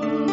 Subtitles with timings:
[0.00, 0.31] Lord.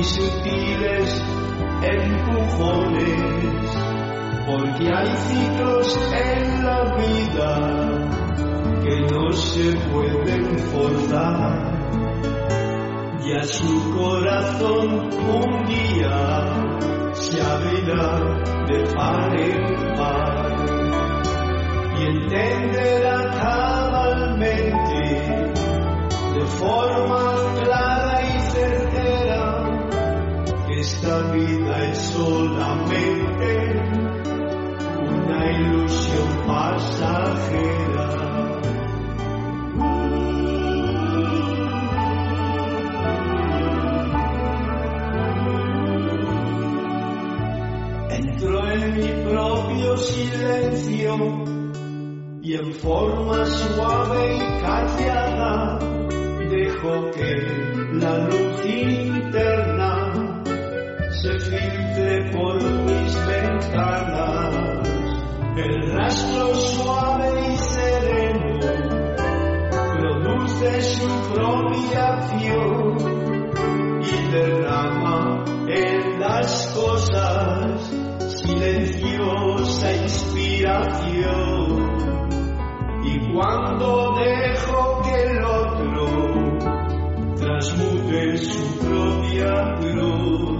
[0.00, 1.22] y sutiles
[1.82, 3.06] empujones,
[4.46, 7.50] porque hay ciclos en la vida
[8.82, 11.52] que no se pueden forzar.
[13.26, 18.18] Y a su corazón un día se abrirá
[18.68, 20.56] de par en par
[21.98, 25.00] y entenderá cabalmente
[26.34, 27.20] de forma
[27.62, 27.99] clara
[30.80, 33.50] esta vida es solamente
[34.98, 38.06] una ilusión pasajera.
[48.08, 51.44] Entro en mi propio silencio
[52.40, 55.78] y en forma suave y callada
[56.50, 57.36] dejo que
[57.92, 59.69] la luz interna
[61.40, 64.88] decirte por mis ventanas
[65.56, 68.60] el rastro suave y sereno
[69.98, 72.96] produce su propia acción
[74.02, 77.90] y derrama en las cosas
[78.42, 81.40] silenciosa inspiración.
[83.02, 86.06] Y cuando dejo que el otro
[87.36, 90.59] transmute su propia cruz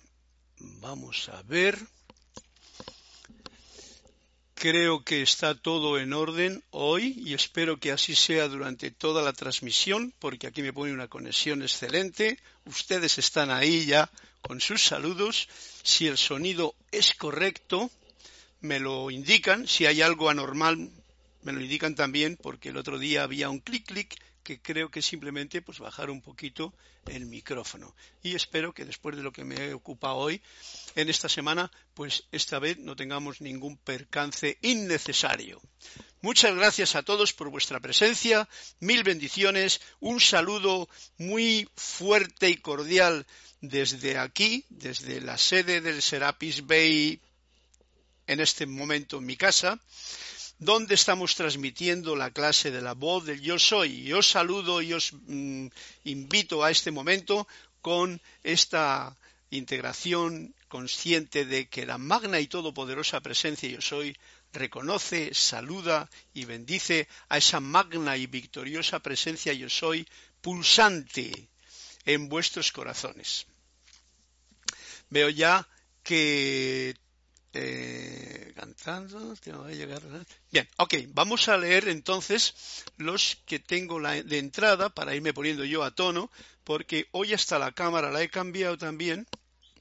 [0.81, 1.77] Vamos a ver.
[4.55, 9.31] Creo que está todo en orden hoy y espero que así sea durante toda la
[9.31, 12.39] transmisión, porque aquí me pone una conexión excelente.
[12.65, 14.09] Ustedes están ahí ya
[14.41, 15.47] con sus saludos.
[15.83, 17.91] Si el sonido es correcto,
[18.61, 19.67] me lo indican.
[19.67, 20.89] Si hay algo anormal,
[21.43, 25.01] me lo indican también, porque el otro día había un clic clic que creo que
[25.01, 26.73] simplemente pues bajar un poquito
[27.07, 27.95] el micrófono.
[28.23, 30.41] Y espero que después de lo que me he ocupado hoy
[30.95, 35.61] en esta semana pues esta vez no tengamos ningún percance innecesario.
[36.21, 38.47] Muchas gracias a todos por vuestra presencia,
[38.79, 40.87] mil bendiciones, un saludo
[41.17, 43.25] muy fuerte y cordial
[43.61, 47.19] desde aquí, desde la sede del Serapis Bay
[48.27, 49.79] en este momento en mi casa
[50.61, 54.07] donde estamos transmitiendo la clase de la voz del yo soy.
[54.07, 55.67] Y os saludo y os mm,
[56.03, 57.47] invito a este momento
[57.81, 59.17] con esta
[59.49, 64.15] integración consciente de que la magna y todopoderosa presencia yo soy
[64.53, 70.07] reconoce, saluda y bendice a esa magna y victoriosa presencia yo soy
[70.41, 71.49] pulsante
[72.05, 73.47] en vuestros corazones.
[75.09, 75.67] Veo ya
[76.03, 76.95] que
[77.53, 80.01] eh, cantando, que llegar.
[80.51, 85.83] Bien, ok, vamos a leer entonces los que tengo de entrada para irme poniendo yo
[85.83, 86.31] a tono,
[86.63, 89.27] porque hoy hasta la cámara la he cambiado también.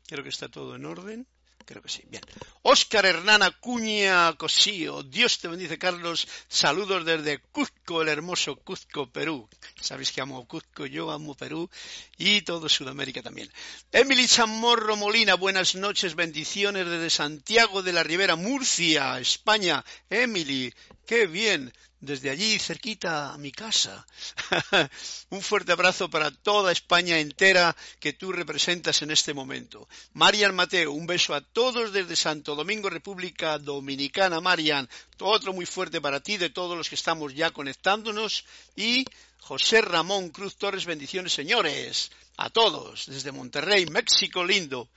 [0.07, 1.27] Creo que está todo en orden.
[1.71, 2.03] Creo que sí.
[2.09, 2.25] Bien.
[2.63, 5.05] Óscar Hernán Acuña Cosío.
[5.05, 6.27] Dios te bendice, Carlos.
[6.49, 9.49] Saludos desde Cuzco, el hermoso Cuzco, Perú.
[9.81, 11.71] Sabéis que amo Cuzco, yo amo Perú
[12.19, 13.49] y todo Sudamérica también.
[13.93, 19.85] Emily Chamorro Molina, buenas noches, bendiciones desde Santiago de la Ribera, Murcia, España.
[20.09, 20.75] Emily,
[21.07, 24.07] qué bien desde allí cerquita a mi casa.
[25.31, 29.89] Un fuerte abrazo para toda España entera que tú representas en este momento.
[30.15, 34.41] Marian Mateo, un beso a todos desde Santo Domingo, República Dominicana.
[34.41, 34.89] Marian,
[35.19, 38.45] otro muy fuerte para ti, de todos los que estamos ya conectándonos.
[38.77, 39.05] Y
[39.39, 44.89] José Ramón Cruz Torres, bendiciones señores, a todos, desde Monterrey, México lindo.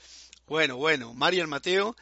[0.47, 1.95] Bueno, bueno, Marian Mateo,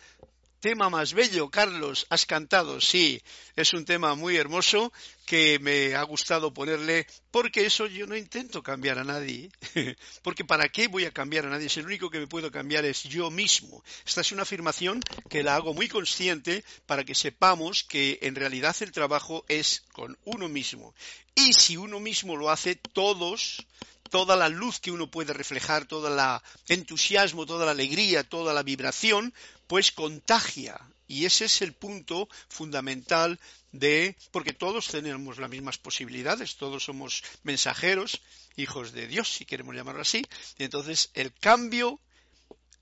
[0.61, 3.19] tema más bello, Carlos, has cantado, sí,
[3.55, 4.93] es un tema muy hermoso
[5.25, 9.49] que me ha gustado ponerle, porque eso yo no intento cambiar a nadie,
[10.21, 11.65] porque ¿para qué voy a cambiar a nadie?
[11.65, 13.83] Es el único que me puedo cambiar es yo mismo.
[14.05, 18.75] Esta es una afirmación que la hago muy consciente para que sepamos que en realidad
[18.81, 20.93] el trabajo es con uno mismo.
[21.33, 23.65] Y si uno mismo lo hace, todos
[24.11, 28.61] toda la luz que uno puede reflejar, todo el entusiasmo, toda la alegría, toda la
[28.61, 29.33] vibración,
[29.71, 30.77] pues contagia.
[31.07, 33.39] Y ese es el punto fundamental
[33.71, 38.21] de, porque todos tenemos las mismas posibilidades, todos somos mensajeros,
[38.57, 40.25] hijos de Dios, si queremos llamarlo así,
[40.57, 42.01] y entonces el cambio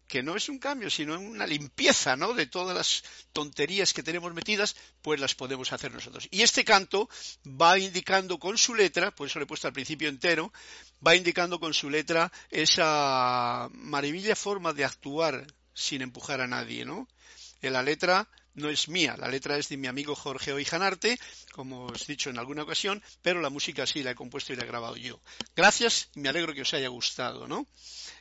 [0.07, 2.33] que no es un cambio, sino una limpieza, ¿no?
[2.33, 3.03] De todas las
[3.33, 6.27] tonterías que tenemos metidas, pues las podemos hacer nosotros.
[6.31, 7.07] Y este canto
[7.45, 10.51] va indicando con su letra, por eso lo he puesto al principio entero,
[11.05, 15.45] va indicando con su letra esa maravilla forma de actuar
[15.79, 17.07] sin empujar a nadie, ¿no?
[17.61, 21.17] En la letra no es mía, la letra es de mi amigo Jorge Oijanarte,
[21.53, 24.55] como os he dicho en alguna ocasión, pero la música sí la he compuesto y
[24.55, 25.19] la he grabado yo.
[25.55, 27.67] Gracias y me alegro que os haya gustado, ¿no?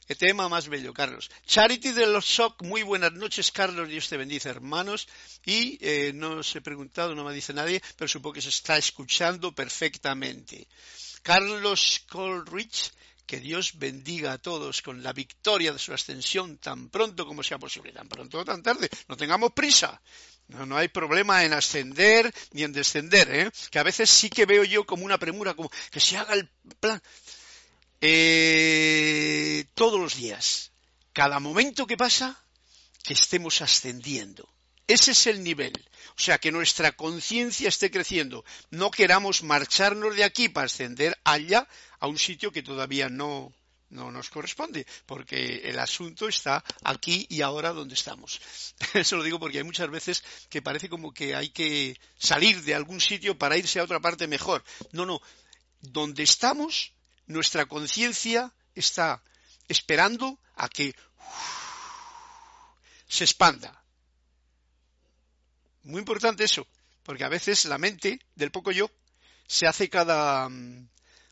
[0.06, 1.30] El tema más bello, Carlos.
[1.46, 5.06] Charity de los Shock, muy buenas noches, Carlos, Dios te bendice, hermanos.
[5.44, 8.78] Y eh, no os he preguntado, no me dice nadie, pero supongo que se está
[8.78, 10.66] escuchando perfectamente.
[11.22, 12.90] Carlos Colrich,
[13.28, 17.58] que Dios bendiga a todos con la victoria de su ascensión tan pronto como sea
[17.58, 18.88] posible, tan pronto o tan tarde.
[19.06, 20.00] No tengamos prisa.
[20.48, 23.50] No, no hay problema en ascender ni en descender, ¿eh?
[23.70, 26.48] que a veces sí que veo yo como una premura, como que se haga el
[26.80, 27.02] plan.
[28.00, 30.72] Eh, todos los días,
[31.12, 32.42] cada momento que pasa,
[33.04, 34.48] que estemos ascendiendo.
[34.86, 35.74] Ese es el nivel.
[36.18, 38.44] O sea, que nuestra conciencia esté creciendo.
[38.70, 41.68] No queramos marcharnos de aquí para ascender allá
[42.00, 43.52] a un sitio que todavía no,
[43.90, 48.40] no nos corresponde, porque el asunto está aquí y ahora donde estamos.
[48.94, 52.74] Eso lo digo porque hay muchas veces que parece como que hay que salir de
[52.74, 54.64] algún sitio para irse a otra parte mejor.
[54.90, 55.20] No, no.
[55.80, 56.94] Donde estamos
[57.26, 59.22] nuestra conciencia está
[59.68, 60.96] esperando a que
[63.06, 63.84] se expanda.
[65.82, 66.66] Muy importante eso,
[67.02, 68.90] porque a veces la mente del poco yo
[69.46, 70.88] se hace cada, mm,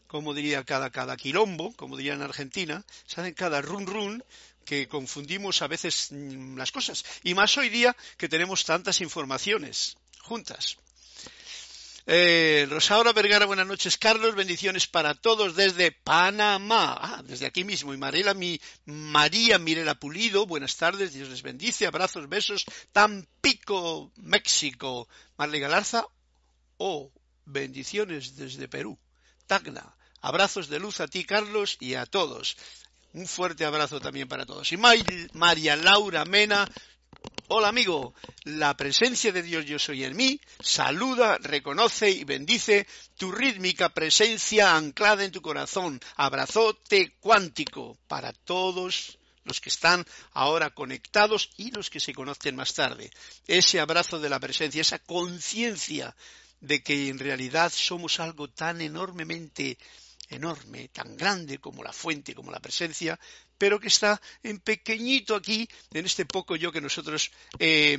[0.07, 4.25] como diría, cada, cada quilombo, como diría en Argentina, se hace cada run run
[4.65, 7.05] que confundimos a veces mm, las cosas.
[7.23, 10.77] Y más hoy día que tenemos tantas informaciones juntas.
[12.09, 13.99] Eh, Rosaura Vergara, buenas noches.
[13.99, 16.97] Carlos, bendiciones para todos desde Panamá.
[17.01, 17.93] Ah, desde aquí mismo.
[17.93, 21.13] Y Marela, mi, María Mirela Pulido, buenas tardes.
[21.13, 21.85] Dios les bendice.
[21.85, 22.65] Abrazos, besos.
[22.93, 25.09] Tampico, México.
[25.37, 26.07] Marley Galarza.
[26.77, 27.11] Oh,
[27.45, 28.97] bendiciones desde Perú.
[29.49, 29.97] Tacna.
[30.21, 32.57] Abrazos de luz a ti, Carlos, y a todos.
[33.15, 34.71] Un fuerte abrazo también para todos.
[34.71, 34.79] Y
[35.33, 36.69] María Laura Mena,
[37.49, 38.13] Hola amigo,
[38.43, 44.75] la presencia de Dios yo soy en mí, saluda, reconoce y bendice tu rítmica presencia
[44.75, 51.89] anclada en tu corazón, abrazote cuántico para todos los que están ahora conectados y los
[51.89, 53.13] que se conocen más tarde.
[53.47, 56.17] Ese abrazo de la presencia, esa conciencia
[56.61, 59.79] de que en realidad somos algo tan enormemente
[60.31, 63.21] enorme, tan grande como la fuente, como la presencia,
[63.59, 67.97] pero que está en pequeñito aquí, en este poco yo que nosotros, eh,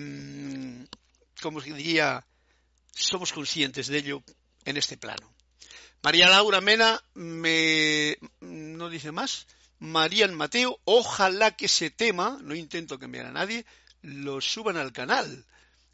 [1.42, 2.26] como diría,
[2.94, 4.24] somos conscientes de ello
[4.66, 5.34] en este plano.
[6.04, 9.48] María Laura Mena me no dice más.
[9.80, 13.66] Marían Mateo, ojalá que ese tema, no intento me a nadie,
[14.02, 15.46] lo suban al canal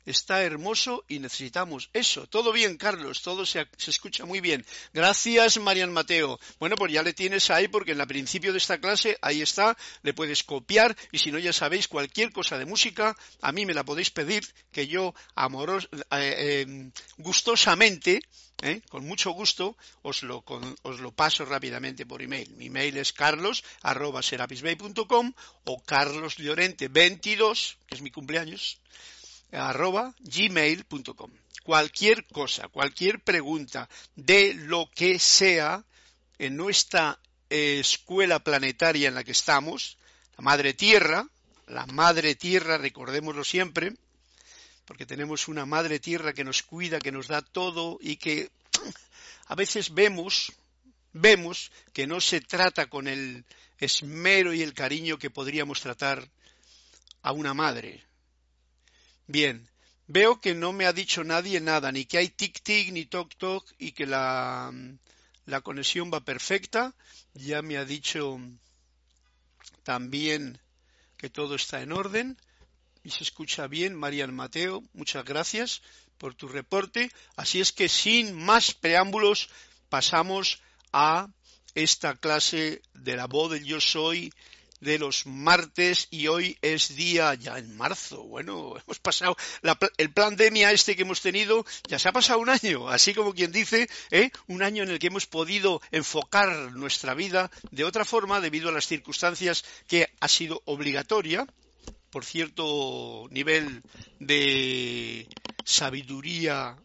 [0.05, 2.27] está hermoso y necesitamos eso.
[2.27, 4.65] Todo bien, Carlos, todo se, escucha muy bien.
[4.93, 6.39] Gracias, Marian Mateo.
[6.59, 9.77] Bueno, pues ya le tienes ahí porque en el principio de esta clase, ahí está,
[10.01, 13.73] le puedes copiar y si no, ya sabéis, cualquier cosa de música, a mí me
[13.73, 18.21] la podéis pedir que yo, amoros, eh, eh, gustosamente,
[18.61, 20.43] eh, con mucho gusto, os lo,
[20.83, 22.49] os lo, paso rápidamente por email.
[22.55, 25.33] Mi email es carlos.serapisbay.com
[25.65, 28.79] o carloslorente22, que es mi cumpleaños,
[29.53, 31.31] arroba gmail.com.
[31.63, 35.85] Cualquier cosa, cualquier pregunta de lo que sea
[36.37, 37.19] en nuestra
[37.49, 39.97] escuela planetaria en la que estamos,
[40.37, 41.27] la Madre Tierra,
[41.67, 43.93] la Madre Tierra, recordémoslo siempre,
[44.85, 48.49] porque tenemos una Madre Tierra que nos cuida, que nos da todo y que
[49.47, 50.51] a veces vemos,
[51.13, 53.45] vemos que no se trata con el
[53.77, 56.27] esmero y el cariño que podríamos tratar
[57.21, 58.03] a una madre.
[59.27, 59.69] Bien,
[60.07, 63.93] veo que no me ha dicho nadie nada, ni que hay tic-tic ni toc-toc y
[63.93, 64.71] que la,
[65.45, 66.93] la conexión va perfecta.
[67.33, 68.39] Ya me ha dicho
[69.83, 70.59] también
[71.17, 72.37] que todo está en orden
[73.03, 73.95] y se escucha bien.
[73.95, 75.81] Marian Mateo, muchas gracias
[76.17, 77.11] por tu reporte.
[77.35, 79.49] Así es que sin más preámbulos
[79.89, 80.61] pasamos
[80.91, 81.29] a
[81.75, 84.31] esta clase de la voz del yo soy
[84.83, 88.23] de los martes y hoy es día ya en marzo.
[88.23, 89.35] Bueno, hemos pasado
[89.97, 93.33] el plan DEMIA este que hemos tenido, ya se ha pasado un año, así como
[93.33, 94.31] quien dice, ¿eh?
[94.47, 98.73] un año en el que hemos podido enfocar nuestra vida de otra forma debido a
[98.73, 101.47] las circunstancias que ha sido obligatoria
[102.13, 103.81] por cierto nivel
[104.19, 105.27] de
[105.65, 106.77] sabiduría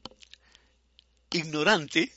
[1.30, 2.10] ignorante,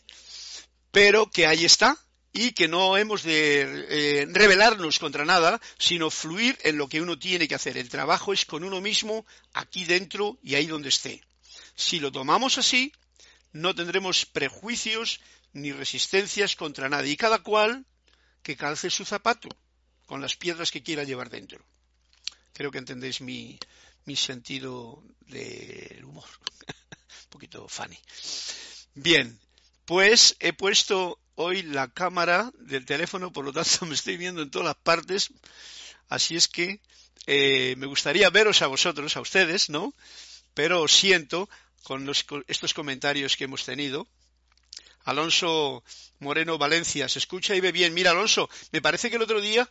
[0.92, 1.98] pero que ahí está,
[2.34, 7.20] y que no hemos de eh, rebelarnos contra nada, sino fluir en lo que uno
[7.20, 7.78] tiene que hacer.
[7.78, 11.22] El trabajo es con uno mismo, aquí dentro y ahí donde esté.
[11.76, 12.94] Si lo tomamos así,
[13.52, 15.20] no tendremos prejuicios
[15.54, 17.86] ni resistencias contra nadie, y cada cual
[18.44, 19.50] que calce su zapato
[20.06, 21.64] con las piedras que quiera llevar dentro.
[22.54, 23.60] Creo que entendéis mi,
[24.06, 26.28] mi sentido del humor.
[26.68, 27.98] Un poquito funny.
[28.94, 29.40] Bien,
[29.92, 34.50] pues he puesto hoy la cámara del teléfono, por lo tanto me estoy viendo en
[34.50, 35.34] todas las partes,
[36.08, 36.80] así es que
[37.28, 39.94] eh, me gustaría veros a vosotros, a ustedes, ¿no?
[40.54, 41.50] Pero siento
[41.84, 42.10] con,
[42.48, 44.08] estos comentarios que hemos tenido.
[45.04, 45.84] Alonso
[46.20, 47.94] Moreno Valencia, se escucha y ve bien.
[47.94, 49.68] Mira, Alonso, me parece que el otro día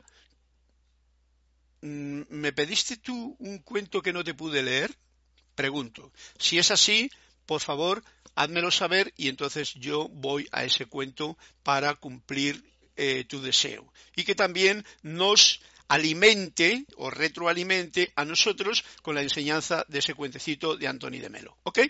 [1.80, 4.94] mm, me pediste tú un cuento que no te pude leer.
[5.54, 7.10] Pregunto, si es así,
[7.50, 8.04] por favor,
[8.36, 12.62] házmelo saber y entonces yo voy a ese cuento para cumplir
[12.94, 13.92] eh, tu deseo.
[14.14, 20.76] Y que también nos alimente o retroalimente a nosotros con la enseñanza de ese cuentecito
[20.76, 21.58] de Antoni de Melo.
[21.64, 21.80] ¿Ok?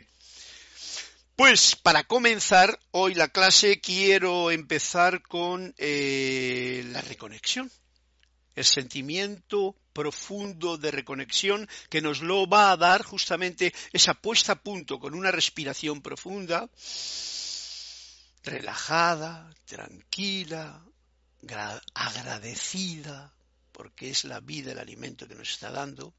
[1.37, 7.71] Pues para comenzar hoy la clase quiero empezar con eh, la reconexión
[8.57, 14.63] el sentimiento profundo de reconexión que nos lo va a dar justamente esa puesta a
[14.63, 16.69] punto con una respiración profunda,
[18.43, 20.85] relajada, tranquila,
[21.95, 23.33] agradecida,
[23.73, 26.15] porque es la vida el alimento que nos está dando.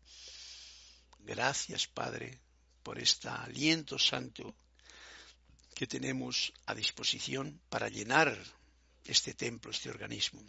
[1.20, 2.40] Gracias, Padre,
[2.84, 4.56] por este aliento santo
[5.76, 8.38] que tenemos a disposición para llenar
[9.06, 10.44] este templo, este organismo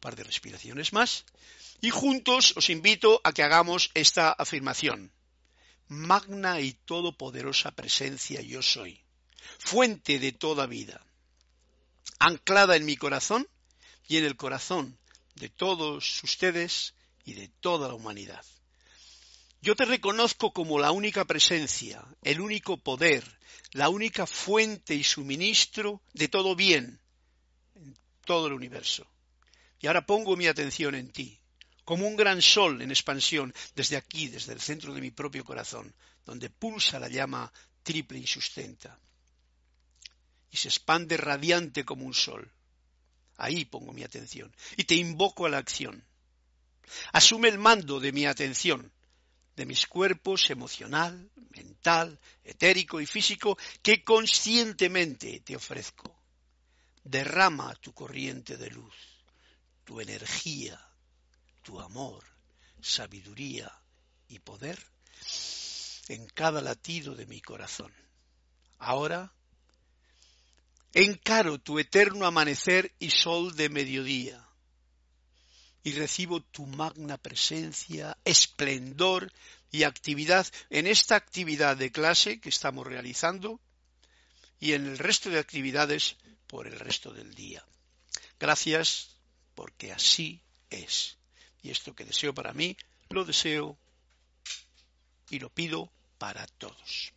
[0.00, 1.24] par de respiraciones más
[1.80, 5.12] y juntos os invito a que hagamos esta afirmación.
[5.88, 9.04] Magna y todopoderosa presencia yo soy,
[9.58, 11.04] fuente de toda vida,
[12.18, 13.48] anclada en mi corazón
[14.08, 14.98] y en el corazón
[15.34, 18.44] de todos ustedes y de toda la humanidad.
[19.62, 23.38] Yo te reconozco como la única presencia, el único poder,
[23.72, 27.00] la única fuente y suministro de todo bien
[27.74, 29.06] en todo el universo.
[29.80, 31.38] Y ahora pongo mi atención en ti,
[31.84, 35.94] como un gran sol en expansión, desde aquí, desde el centro de mi propio corazón,
[36.24, 37.52] donde pulsa la llama
[37.82, 38.98] triple y sustenta.
[40.50, 42.50] Y se expande radiante como un sol.
[43.36, 44.54] Ahí pongo mi atención.
[44.76, 46.04] Y te invoco a la acción.
[47.12, 48.92] Asume el mando de mi atención,
[49.56, 56.16] de mis cuerpos emocional, mental, etérico y físico que conscientemente te ofrezco.
[57.04, 59.15] Derrama tu corriente de luz
[59.86, 60.78] tu energía,
[61.62, 62.24] tu amor,
[62.82, 63.72] sabiduría
[64.28, 64.78] y poder
[66.08, 67.92] en cada latido de mi corazón.
[68.78, 69.32] ahora
[70.92, 74.44] encaro tu eterno amanecer y sol de mediodía
[75.84, 79.32] y recibo tu magna presencia, esplendor
[79.70, 83.60] y actividad en esta actividad de clase que estamos realizando
[84.58, 86.16] y en el resto de actividades
[86.48, 87.64] por el resto del día.
[88.40, 89.15] Gracias
[89.56, 91.18] porque así es.
[91.62, 92.76] Y esto que deseo para mí,
[93.08, 93.76] lo deseo
[95.30, 97.12] y lo pido para todos.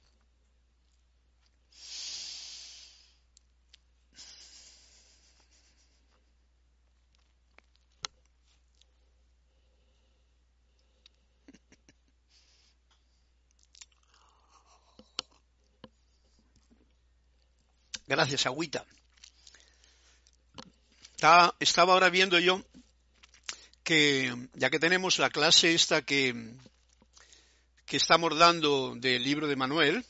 [18.07, 18.83] Gracias, Agüita.
[21.19, 22.63] Estaba ahora viendo yo
[23.83, 26.33] que, ya que tenemos la clase esta que,
[27.85, 30.05] que estamos dando del libro de Manuel,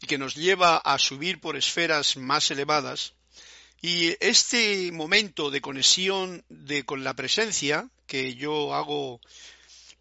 [0.00, 3.14] y que nos lleva a subir por esferas más elevadas,
[3.82, 9.20] y este momento de conexión de, con la presencia, que yo hago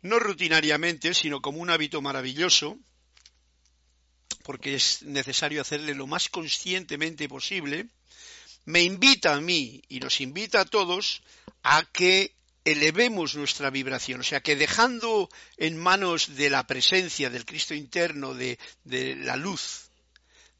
[0.03, 2.77] no rutinariamente, sino como un hábito maravilloso,
[4.43, 7.87] porque es necesario hacerle lo más conscientemente posible,
[8.65, 11.21] me invita a mí y nos invita a todos
[11.63, 17.45] a que elevemos nuestra vibración, o sea que dejando en manos de la presencia del
[17.45, 19.91] Cristo interno, de, la luz,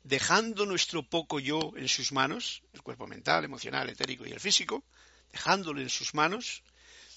[0.03, 4.83] dejando nuestro poco yo en sus manos, el cuerpo mental, emocional, etérico y el físico,
[5.31, 6.61] dejándolo en sus manos,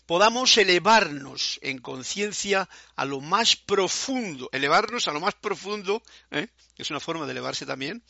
[0.06, 2.66] podamos elevarnos en conciencia
[2.96, 6.48] a lo más profundo, elevarnos a lo más profundo, ¿eh?
[6.78, 8.02] es una forma de elevarse también,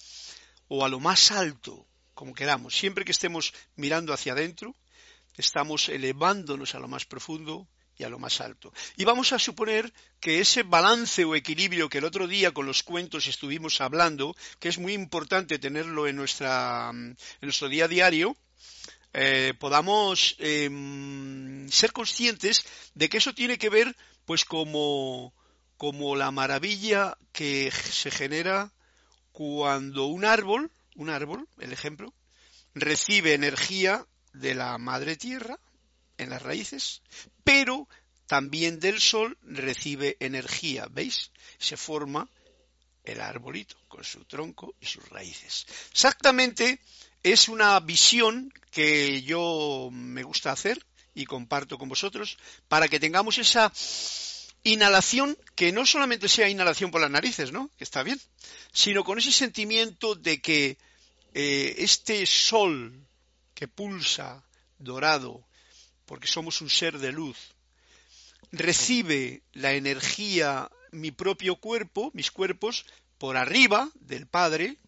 [0.68, 2.76] o a lo más alto, como queramos.
[2.76, 4.74] Siempre que estemos mirando hacia adentro,
[5.36, 8.72] estamos elevándonos a lo más profundo y a lo más alto.
[8.96, 12.82] Y vamos a suponer que ese balance o equilibrio que el otro día con los
[12.82, 18.36] cuentos estuvimos hablando, que es muy importante tenerlo en, nuestra, en nuestro día a diario,
[19.12, 23.94] eh, podamos em, ser conscientes de que eso tiene que ver
[24.24, 25.32] pues como,
[25.76, 28.72] como la maravilla que se genera
[29.30, 32.12] cuando un árbol, un árbol, el ejemplo,
[32.74, 35.58] recibe energía de la madre tierra
[36.18, 37.02] en las raíces,
[37.44, 37.88] pero
[38.26, 41.30] también del sol recibe energía, ¿veis?
[41.58, 42.28] Se forma
[43.04, 45.66] el arbolito con su tronco y sus raíces.
[45.90, 46.80] Exactamente
[47.22, 50.84] es una visión que yo me gusta hacer
[51.14, 53.72] y comparto con vosotros para que tengamos esa
[54.64, 57.70] inhalación que no solamente sea inhalación por las narices, ¿no?
[57.78, 58.20] Que está bien,
[58.72, 60.76] sino con ese sentimiento de que
[61.40, 63.06] eh, este sol
[63.54, 64.42] que pulsa
[64.78, 65.46] dorado,
[66.04, 67.38] porque somos un ser de luz,
[68.50, 72.86] recibe la energía, mi propio cuerpo, mis cuerpos,
[73.18, 74.78] por arriba del Padre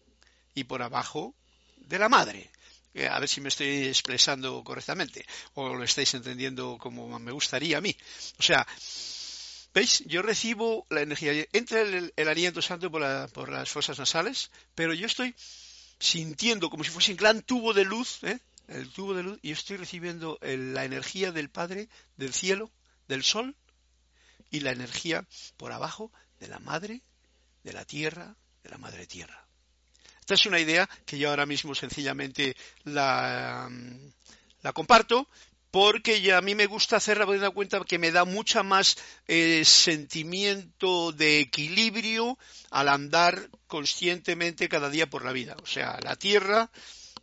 [0.53, 1.33] y por abajo
[1.77, 2.51] de la madre.
[2.93, 7.77] Eh, a ver si me estoy expresando correctamente o lo estáis entendiendo como me gustaría
[7.77, 7.95] a mí.
[8.39, 8.67] O sea,
[9.73, 10.03] ¿veis?
[10.05, 15.33] Yo recibo la energía, entra el, aliento santo por, las fosas nasales, pero yo estoy
[16.01, 18.39] sintiendo como si fuese un gran tubo de luz, ¿eh?
[18.67, 22.71] el tubo de luz, y estoy recibiendo la energía del Padre, del cielo,
[23.07, 23.55] del sol,
[24.49, 25.25] y la energía
[25.57, 27.01] por abajo de la madre,
[27.63, 29.47] de la tierra, de la madre tierra.
[30.19, 33.69] Esta es una idea que yo ahora mismo sencillamente la,
[34.61, 35.27] la comparto
[35.71, 39.63] porque ya a mí me gusta hacerla me cuenta que me da mucha más eh,
[39.65, 42.37] sentimiento de equilibrio
[42.69, 45.55] al andar conscientemente cada día por la vida.
[45.63, 46.69] O sea, la tierra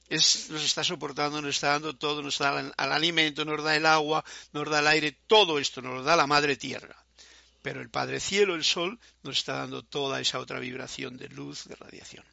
[0.08, 3.84] nos está soportando, nos está dando todo, nos da el, el alimento, nos da el
[3.84, 7.04] agua, nos da el aire, todo esto nos lo da la madre tierra.
[7.60, 11.64] Pero el Padre Cielo, el Sol, nos está dando toda esa otra vibración de luz,
[11.68, 12.24] de radiación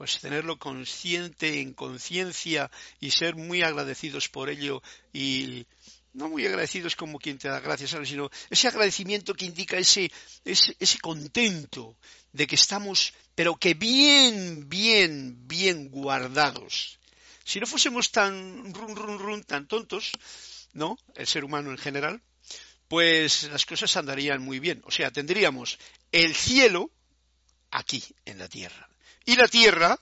[0.00, 4.82] pues tenerlo consciente, en conciencia y ser muy agradecidos por ello
[5.12, 5.66] y
[6.14, 10.10] no muy agradecidos como quien te da gracias, sino ese agradecimiento que indica ese,
[10.42, 11.98] ese, ese contento
[12.32, 16.98] de que estamos, pero que bien, bien, bien guardados.
[17.44, 20.12] Si no fuésemos tan run, run, run, tan tontos,
[20.72, 20.98] ¿no?
[21.14, 22.22] El ser humano en general,
[22.88, 24.80] pues las cosas andarían muy bien.
[24.86, 25.78] O sea, tendríamos
[26.10, 26.90] el cielo
[27.70, 28.90] aquí, en la tierra
[29.30, 29.96] y la tierra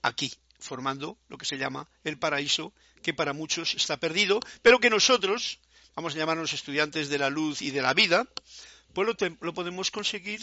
[0.00, 4.88] aquí, formando lo que se llama el paraíso, que para muchos está perdido, pero que
[4.88, 5.58] nosotros,
[5.96, 8.28] vamos a llamarnos estudiantes de la luz y de la vida,
[8.94, 9.08] pues
[9.40, 10.40] lo, podemos conseguir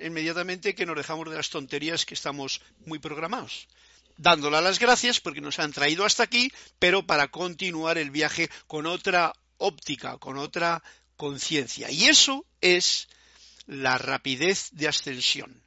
[0.00, 3.68] inmediatamente que nos dejamos de las tonterías que estamos muy programados
[4.16, 8.86] dándole las gracias porque nos han traído hasta aquí, pero para continuar el viaje con
[8.86, 10.82] otra óptica, con otra
[11.18, 11.90] conciencia.
[11.90, 13.08] Y eso es
[13.66, 15.65] la rapidez de ascensión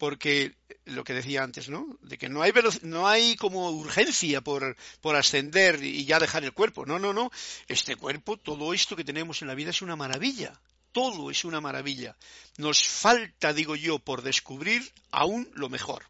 [0.00, 1.98] porque lo que decía antes, ¿no?
[2.00, 6.54] De que no hay, no hay como urgencia por, por ascender y ya dejar el
[6.54, 6.86] cuerpo.
[6.86, 7.30] No, no, no.
[7.68, 10.58] Este cuerpo, todo esto que tenemos en la vida es una maravilla.
[10.92, 12.16] Todo es una maravilla.
[12.56, 16.06] Nos falta, digo yo, por descubrir aún lo mejor.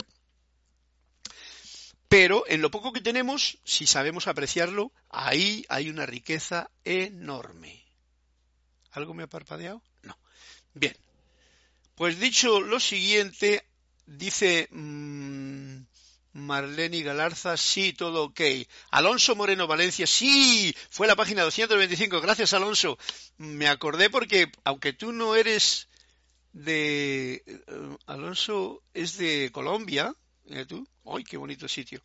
[2.09, 7.85] Pero en lo poco que tenemos, si sabemos apreciarlo, ahí hay una riqueza enorme.
[8.93, 9.83] ¿Algo me ha parpadeado?
[10.05, 10.17] No.
[10.75, 10.97] Bien.
[11.97, 13.63] Pues dicho lo siguiente,
[14.11, 15.83] dice mmm,
[16.33, 18.41] Marlene Galarza, sí, todo ok.
[18.91, 22.21] Alonso Moreno Valencia, sí, fue la página 225.
[22.21, 22.99] Gracias, Alonso.
[23.39, 25.89] Me acordé porque, aunque tú no eres
[26.53, 27.43] de...
[27.47, 30.15] Eh, Alonso es de Colombia,
[30.47, 30.87] ¿eh, tú?
[31.05, 32.01] ¡Ay, qué bonito sitio!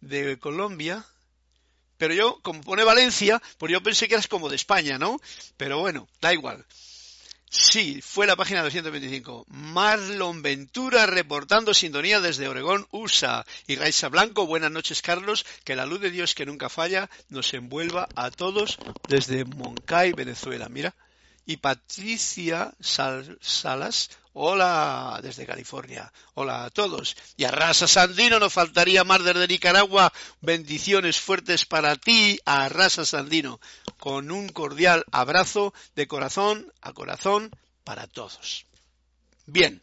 [0.00, 1.04] De Colombia.
[1.96, 5.20] Pero yo, como pone Valencia, pues yo pensé que eras como de España, ¿no?
[5.56, 6.64] Pero bueno, da igual.
[7.52, 9.44] Sí, fue la página 225.
[9.48, 13.44] Marlon Ventura reportando sintonía desde Oregón, USA.
[13.66, 15.44] Y Raiza Blanco, buenas noches, Carlos.
[15.64, 20.68] Que la luz de Dios que nunca falla nos envuelva a todos desde Moncay, Venezuela.
[20.68, 20.94] Mira.
[21.44, 26.12] Y Patricia Salas, hola desde California.
[26.34, 27.16] Hola a todos.
[27.36, 30.12] Y a Rasa Sandino, no faltaría más desde Nicaragua.
[30.40, 33.60] Bendiciones fuertes para ti, a Rasa Sandino
[34.00, 37.50] con un cordial abrazo de corazón a corazón
[37.84, 38.66] para todos.
[39.46, 39.82] Bien,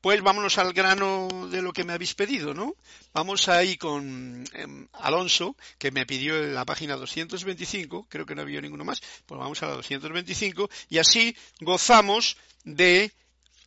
[0.00, 2.74] pues vámonos al grano de lo que me habéis pedido, ¿no?
[3.12, 8.42] Vamos ahí con em, Alonso, que me pidió en la página 225, creo que no
[8.42, 13.12] había ninguno más, pues vamos a la 225 y así gozamos de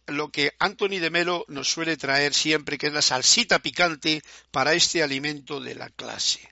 [0.07, 4.73] lo que Anthony de Melo nos suele traer siempre, que es la salsita picante para
[4.73, 6.49] este alimento de la clase.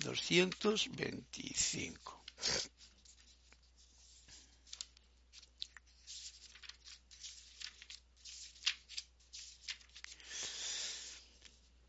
[0.00, 2.14] 225.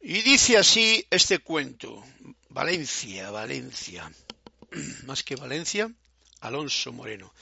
[0.08, 2.04] Y dice así este cuento.
[2.49, 4.12] Valencia, Valencia.
[5.06, 5.91] Más que Valencia,
[6.41, 7.34] Alonso Moreno.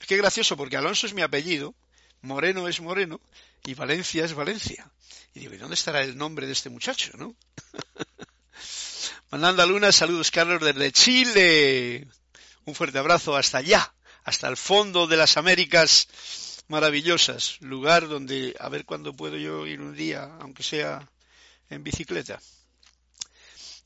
[0.00, 1.74] Es que gracioso porque Alonso es mi apellido,
[2.22, 3.20] Moreno es Moreno
[3.64, 4.90] y Valencia es Valencia.
[5.34, 7.34] Y digo, ¿y dónde estará el nombre de este muchacho, no?
[9.30, 12.08] Mandando a Luna, saludos Carlos desde Chile.
[12.64, 13.92] Un fuerte abrazo hasta allá,
[14.24, 16.08] hasta el fondo de las Américas
[16.68, 17.56] maravillosas.
[17.60, 21.08] Lugar donde, a ver cuándo puedo yo ir un día, aunque sea
[21.70, 22.40] en bicicleta.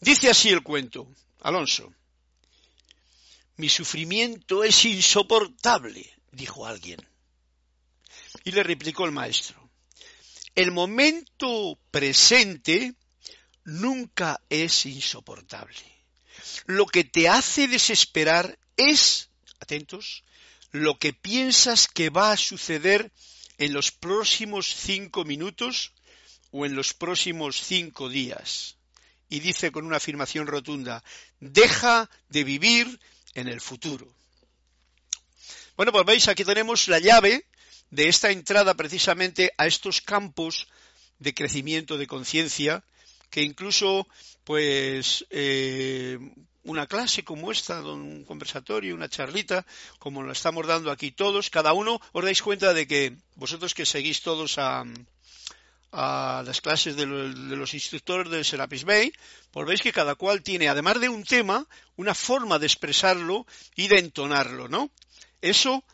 [0.00, 1.08] Dice así el cuento,
[1.40, 1.92] Alonso.
[3.56, 7.00] Mi sufrimiento es insoportable, dijo alguien.
[8.44, 9.70] Y le replicó el maestro.
[10.54, 12.94] El momento presente
[13.64, 15.80] nunca es insoportable.
[16.66, 20.24] Lo que te hace desesperar es, atentos,
[20.70, 23.12] lo que piensas que va a suceder
[23.58, 25.92] en los próximos cinco minutos
[26.50, 28.76] o en los próximos cinco días.
[29.28, 31.02] Y dice con una afirmación rotunda,
[31.40, 33.00] deja de vivir
[33.34, 34.14] en el futuro.
[35.76, 37.46] Bueno, pues veis, aquí tenemos la llave
[37.92, 40.66] de esta entrada precisamente a estos campos
[41.18, 42.82] de crecimiento de conciencia
[43.30, 44.08] que incluso
[44.44, 46.18] pues eh,
[46.64, 49.64] una clase como esta, un conversatorio, una charlita,
[49.98, 53.86] como la estamos dando aquí todos, cada uno os dais cuenta de que vosotros que
[53.86, 54.84] seguís todos a,
[55.92, 59.12] a las clases de, los instructores de Serapis Bay,
[59.50, 63.88] pues veis que cada cual tiene, además de un tema, una forma de expresarlo y
[63.88, 64.90] de entonarlo, ¿no?
[65.42, 65.84] Eso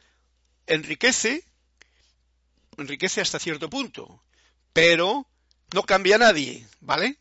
[0.67, 1.43] enriquece,
[2.83, 4.23] enriquece hasta cierto punto,
[4.73, 5.27] pero
[5.75, 7.19] no cambia a nadie, ¿vale?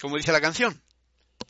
[0.00, 0.82] Como dice la canción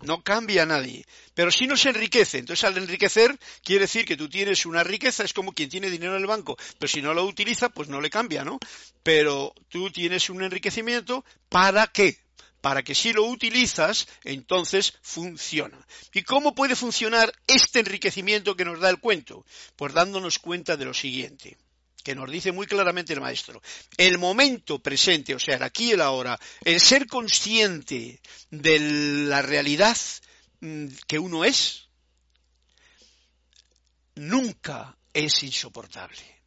[0.02, 2.38] no cambia a nadie, pero si no se enriquece.
[2.38, 6.14] Entonces, al enriquecer, quiere decir que tú tienes una riqueza, es como quien tiene dinero
[6.14, 8.58] en el banco, pero si no lo utiliza, pues no le cambia, ¿no?
[9.02, 12.18] Pero tú tienes un enriquecimiento, ¿para qué?
[12.60, 15.86] Para que si lo utilizas, entonces funciona.
[16.12, 19.46] ¿Y cómo puede funcionar este enriquecimiento que nos da el cuento?
[19.76, 21.56] Pues dándonos cuenta de lo siguiente
[22.02, 23.60] que nos dice muy claramente el maestro,
[23.96, 28.80] el momento presente, o sea, el aquí y el ahora, el ser consciente de
[29.28, 29.96] la realidad
[30.60, 31.88] mm, que uno es,
[34.14, 36.40] nunca es insoportable.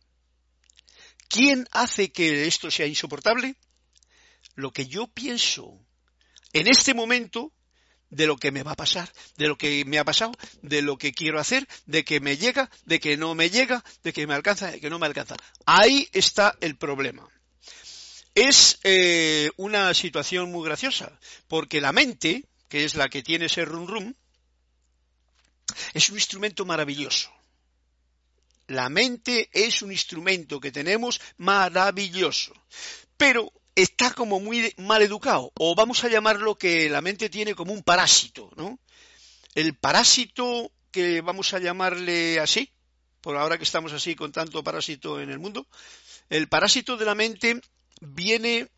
[1.27, 3.55] ¿Quién hace que esto sea insoportable?
[4.55, 5.79] Lo que yo pienso
[6.53, 7.51] en este momento
[8.13, 10.97] de lo que me va a pasar, de lo que me ha pasado, de lo
[10.97, 14.33] que quiero hacer, de que me llega, de que no me llega, de que me
[14.33, 15.35] alcanza, de que no me alcanza.
[15.65, 17.27] Ahí está el problema.
[18.35, 23.65] Es eh, una situación muy graciosa, porque la mente, que es la que tiene ese
[23.65, 24.13] rum rum,
[25.93, 27.31] es un instrumento maravilloso.
[28.67, 32.53] La mente es un instrumento que tenemos maravilloso.
[33.17, 37.73] Pero está como muy mal educado, o vamos a llamarlo que la mente tiene como
[37.73, 38.79] un parásito, ¿no?
[39.55, 42.71] El parásito que vamos a llamarle así,
[43.21, 45.67] por ahora que estamos así con tanto parásito en el mundo,
[46.29, 47.61] el parásito de la mente
[48.01, 48.69] viene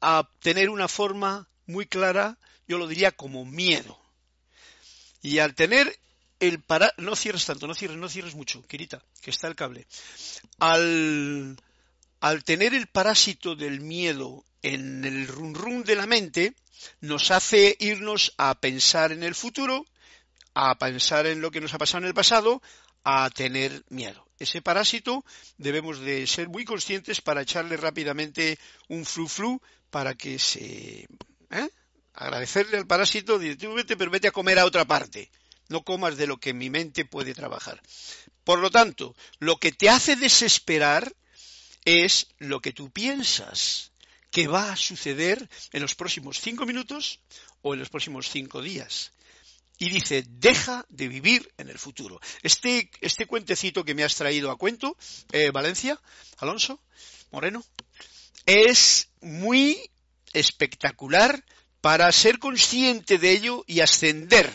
[0.00, 2.38] a tener una forma muy clara,
[2.68, 3.98] yo lo diría como miedo.
[5.22, 5.98] Y al tener
[6.40, 6.92] el para...
[6.96, 9.86] No cierres tanto, no cierres, no cierres mucho, Kirita, que está el cable.
[10.58, 11.56] Al,
[12.20, 16.54] al tener el parásito del miedo en el run de la mente,
[17.00, 19.86] nos hace irnos a pensar en el futuro,
[20.54, 22.62] a pensar en lo que nos ha pasado en el pasado,
[23.04, 24.26] a tener miedo.
[24.38, 25.24] Ese parásito
[25.58, 31.06] debemos de ser muy conscientes para echarle rápidamente un flu flu para que se...
[31.50, 31.68] ¿eh?
[32.12, 35.30] Agradecerle al parásito, directamente, pero vete a comer a otra parte.
[35.68, 37.80] No comas de lo que mi mente puede trabajar.
[38.44, 41.14] Por lo tanto, lo que te hace desesperar
[41.84, 43.92] es lo que tú piensas
[44.30, 47.20] que va a suceder en los próximos cinco minutos
[47.62, 49.12] o en los próximos cinco días.
[49.78, 52.20] Y dice, deja de vivir en el futuro.
[52.42, 54.96] Este, este cuentecito que me has traído a cuento,
[55.32, 55.98] eh, Valencia,
[56.36, 56.80] Alonso,
[57.30, 57.64] Moreno,
[58.44, 59.90] es muy
[60.32, 61.44] espectacular
[61.80, 64.52] para ser consciente de ello y ascender.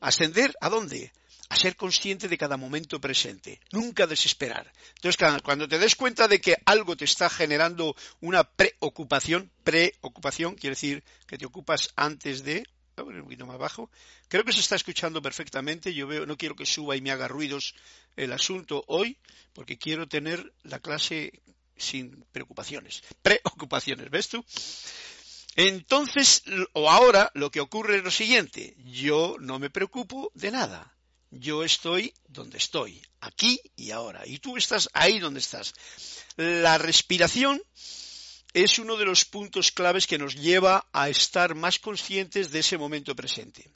[0.00, 1.12] ¿Ascender a dónde?
[1.54, 4.72] A ser consciente de cada momento presente, nunca desesperar.
[4.96, 10.74] Entonces, cuando te des cuenta de que algo te está generando una preocupación, preocupación quiere
[10.74, 12.64] decir que te ocupas antes de,
[12.96, 13.88] poquito más bajo.
[14.26, 15.94] Creo que se está escuchando perfectamente.
[15.94, 17.76] Yo veo, no quiero que suba y me haga ruidos
[18.16, 19.16] el asunto hoy,
[19.52, 21.40] porque quiero tener la clase
[21.76, 23.04] sin preocupaciones.
[23.22, 24.44] Preocupaciones, ¿ves tú?
[25.54, 28.74] Entonces, o ahora, lo que ocurre es lo siguiente.
[28.78, 30.93] Yo no me preocupo de nada.
[31.36, 34.24] Yo estoy donde estoy, aquí y ahora.
[34.24, 35.74] Y tú estás ahí donde estás.
[36.36, 37.60] La respiración
[38.52, 42.78] es uno de los puntos claves que nos lleva a estar más conscientes de ese
[42.78, 43.68] momento presente.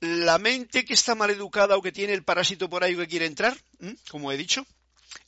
[0.00, 3.24] La mente que está mal educada o que tiene el parásito por ahí que quiere
[3.24, 3.56] entrar,
[4.10, 4.66] como he dicho,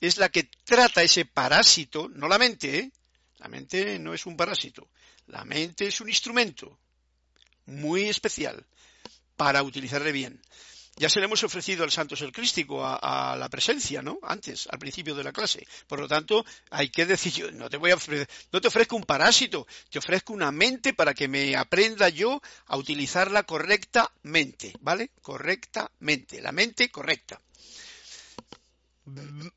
[0.02, 2.92] es la que trata ese parásito, no la mente, ¿eh?
[3.38, 4.86] la mente no es un parásito,
[5.28, 6.78] la mente es un instrumento
[7.64, 8.66] muy especial
[9.36, 10.42] para utilizarle bien.
[10.98, 14.18] Ya se le hemos ofrecido al Santo Crístico a, la presencia, ¿no?
[14.22, 15.66] Antes, al principio de la clase.
[15.86, 18.96] Por lo tanto, hay que decir, yo no te voy a ofrecer, no te ofrezco
[18.96, 25.10] un parásito, te ofrezco una mente para que me aprenda yo a utilizarla correctamente, ¿vale?
[25.22, 27.40] Correctamente, la mente correcta.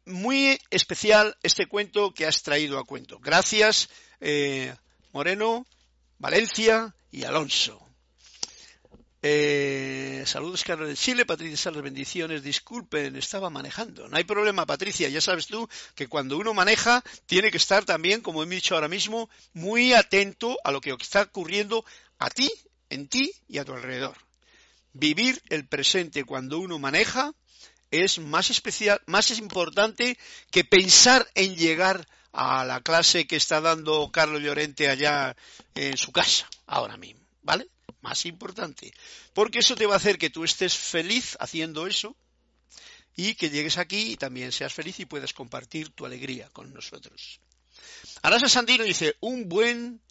[0.06, 3.20] Muy especial este cuento que has traído a cuento.
[3.20, 4.74] Gracias, eh,
[5.12, 5.66] Moreno,
[6.20, 7.91] Valencia y Alonso.
[9.24, 11.26] Eh, saludos, Carlos de Chile.
[11.26, 12.44] Patricia Salas, bendiciones.
[12.44, 14.08] Disculpen, estaba manejando.
[14.08, 15.10] No hay problema, Patricia.
[15.10, 18.88] Ya sabes tú que cuando uno maneja, tiene que estar también, como he dicho ahora
[18.88, 21.86] mismo, muy atento a lo que está ocurriendo
[22.18, 22.52] a ti,
[22.90, 24.18] en ti y a tu alrededor.
[24.94, 27.34] Vivir el presente cuando uno maneja
[27.92, 30.18] es más especial, más importante
[30.50, 35.36] que pensar en llegar a la clase que está dando Carlos Llorente allá
[35.76, 37.22] en su casa, ahora mismo.
[37.44, 37.68] ¿Vale?
[38.02, 38.94] Más importante,
[39.34, 42.16] porque eso te va a hacer que tú estés feliz haciendo eso
[43.16, 47.40] y que llegues aquí y también seas feliz y puedas compartir tu alegría con nosotros.
[48.22, 50.02] Arasa Sandino dice, un buen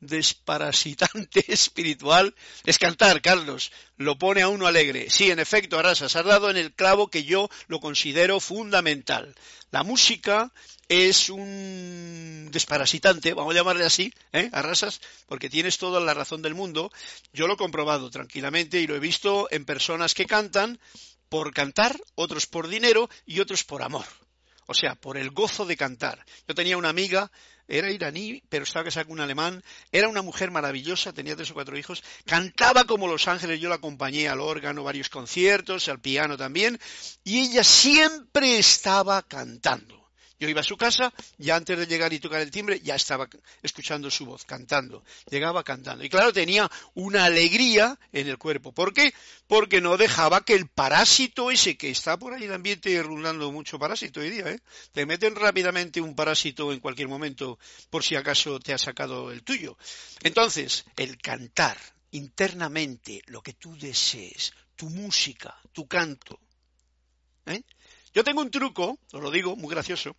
[0.00, 2.34] desparasitante espiritual
[2.64, 5.10] es cantar, Carlos, lo pone a uno alegre.
[5.10, 9.34] Sí, en efecto, Arasas, has dado en el clavo que yo lo considero fundamental.
[9.70, 10.52] La música
[10.88, 14.48] es un desparasitante, vamos a llamarle así, ¿eh?
[14.52, 16.90] Arrasas, porque tienes toda la razón del mundo.
[17.32, 20.78] Yo lo he comprobado tranquilamente y lo he visto en personas que cantan
[21.28, 24.06] por cantar, otros por dinero y otros por amor.
[24.66, 26.24] O sea, por el gozo de cantar.
[26.46, 27.30] Yo tenía una amiga,
[27.68, 31.54] era iraní, pero estaba casada con un alemán, era una mujer maravillosa, tenía tres o
[31.54, 36.36] cuatro hijos, cantaba como Los Ángeles, yo la acompañé al órgano, varios conciertos, al piano
[36.36, 36.80] también,
[37.24, 39.97] y ella siempre estaba cantando.
[40.40, 43.28] Yo iba a su casa, ya antes de llegar y tocar el timbre, ya estaba
[43.60, 45.02] escuchando su voz, cantando.
[45.30, 46.04] Llegaba cantando.
[46.04, 48.70] Y claro, tenía una alegría en el cuerpo.
[48.70, 49.12] ¿Por qué?
[49.48, 53.50] Porque no dejaba que el parásito ese, que está por ahí en el ambiente rulando
[53.50, 54.60] mucho parásito hoy día, ¿eh?
[54.92, 57.58] Te meten rápidamente un parásito en cualquier momento,
[57.90, 59.76] por si acaso te ha sacado el tuyo.
[60.22, 61.78] Entonces, el cantar
[62.12, 66.38] internamente lo que tú desees, tu música, tu canto,
[67.46, 67.62] ¿eh?
[68.14, 70.16] Yo tengo un truco, os lo digo, muy gracioso,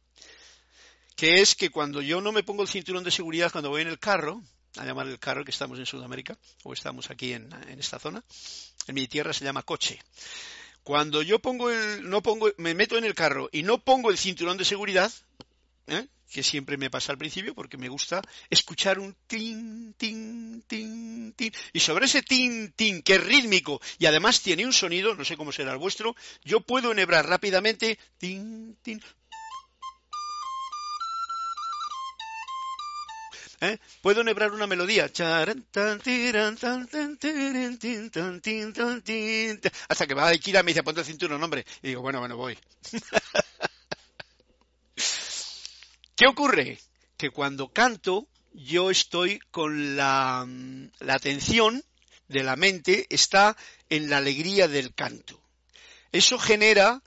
[1.19, 3.89] que es que cuando yo no me pongo el cinturón de seguridad cuando voy en
[3.89, 4.41] el carro,
[4.77, 8.23] a llamar el carro que estamos en Sudamérica, o estamos aquí en, esta zona,
[8.87, 9.99] en mi tierra se llama coche.
[10.81, 14.17] Cuando yo pongo el, no pongo, me meto en el carro y no pongo el
[14.17, 15.11] cinturón de seguridad,
[15.87, 16.07] ¿eh?
[16.31, 21.51] que siempre me pasa al principio porque me gusta escuchar un tin, tin, tin, tin.
[21.73, 25.35] Y sobre ese tin, tin, que es rítmico y además tiene un sonido, no sé
[25.35, 29.01] cómo será el vuestro, yo puedo enhebrar rápidamente tin, tin.
[33.61, 33.77] ¿Eh?
[34.01, 35.11] Puedo enhebrar una melodía
[39.89, 41.65] hasta que va a Ikira y me dice ponte el cinturón, hombre.
[41.81, 42.57] Y digo, bueno, bueno, voy.
[46.15, 46.79] ¿Qué ocurre?
[47.17, 50.47] Que cuando canto yo estoy con la,
[50.99, 51.83] la atención
[52.29, 53.57] de la mente, está
[53.89, 55.41] en la alegría del canto.
[56.11, 57.03] Eso genera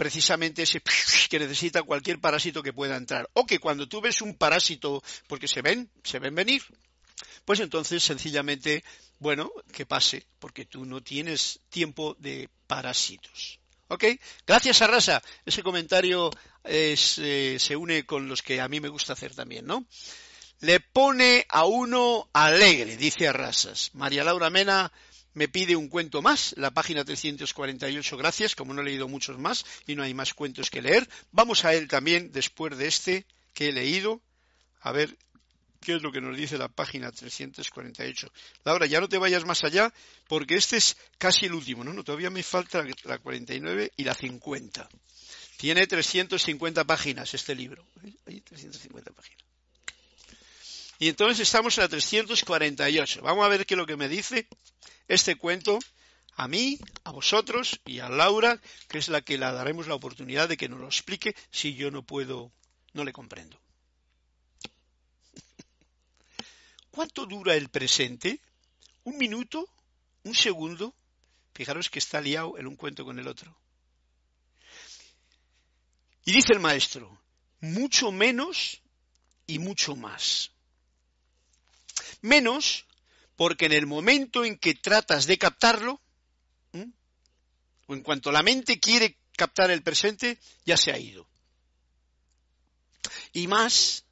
[0.00, 0.80] precisamente ese
[1.28, 3.28] que necesita cualquier parásito que pueda entrar.
[3.34, 6.62] O que cuando tú ves un parásito, porque se ven, se ven venir,
[7.44, 8.82] pues entonces sencillamente,
[9.18, 13.60] bueno, que pase, porque tú no tienes tiempo de parásitos.
[13.88, 14.04] ¿Ok?
[14.46, 15.22] Gracias a Rasa.
[15.44, 16.30] Ese comentario
[16.64, 19.84] eh, se une con los que a mí me gusta hacer también, ¿no?
[20.60, 23.90] Le pone a uno alegre, dice Arrasas.
[23.92, 24.90] María Laura Mena
[25.34, 29.64] me pide un cuento más, la página 348, gracias, como no he leído muchos más
[29.86, 31.08] y no hay más cuentos que leer.
[31.30, 34.20] Vamos a él también después de este que he leído.
[34.80, 35.16] A ver
[35.80, 38.32] qué es lo que nos dice la página 348.
[38.64, 39.92] Laura, ya no te vayas más allá,
[40.28, 41.92] porque este es casi el último, ¿no?
[41.92, 44.88] no todavía me falta la 49 y la 50.
[45.56, 47.84] Tiene 350 páginas este libro.
[48.26, 49.44] Hay 350 páginas.
[50.98, 53.22] Y entonces estamos en la 348.
[53.22, 54.46] Vamos a ver qué es lo que me dice
[55.10, 55.78] este cuento
[56.36, 60.48] a mí, a vosotros y a Laura, que es la que le daremos la oportunidad
[60.48, 62.52] de que nos lo explique si yo no puedo,
[62.92, 63.60] no le comprendo.
[66.92, 68.40] ¿Cuánto dura el presente?
[69.02, 69.68] ¿Un minuto?
[70.22, 70.94] ¿Un segundo?
[71.54, 73.54] Fijaros que está liado en un cuento con el otro.
[76.24, 77.20] Y dice el maestro,
[77.60, 78.80] mucho menos
[79.48, 80.52] y mucho más.
[82.22, 82.86] Menos
[83.40, 85.98] porque en el momento en que tratas de captarlo,
[87.86, 91.26] o en cuanto la mente quiere captar el presente, ya se ha ido.
[93.32, 94.04] Y más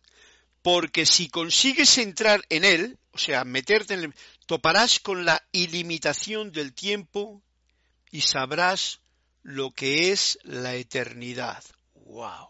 [0.62, 4.14] porque si consigues entrar en él, o sea, meterte en él,
[4.47, 7.43] toparás con la ilimitación del tiempo
[8.11, 9.01] y sabrás
[9.43, 11.62] lo que es la eternidad.
[11.93, 12.49] ¡Wow!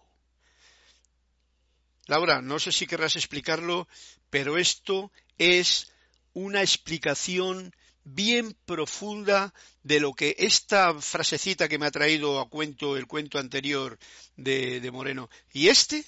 [2.06, 3.88] Laura, no sé si querrás explicarlo,
[4.30, 5.90] pero esto es
[6.32, 12.96] una explicación bien profunda de lo que esta frasecita que me ha traído a cuento
[12.96, 13.98] el cuento anterior
[14.36, 16.04] de, de Moreno y este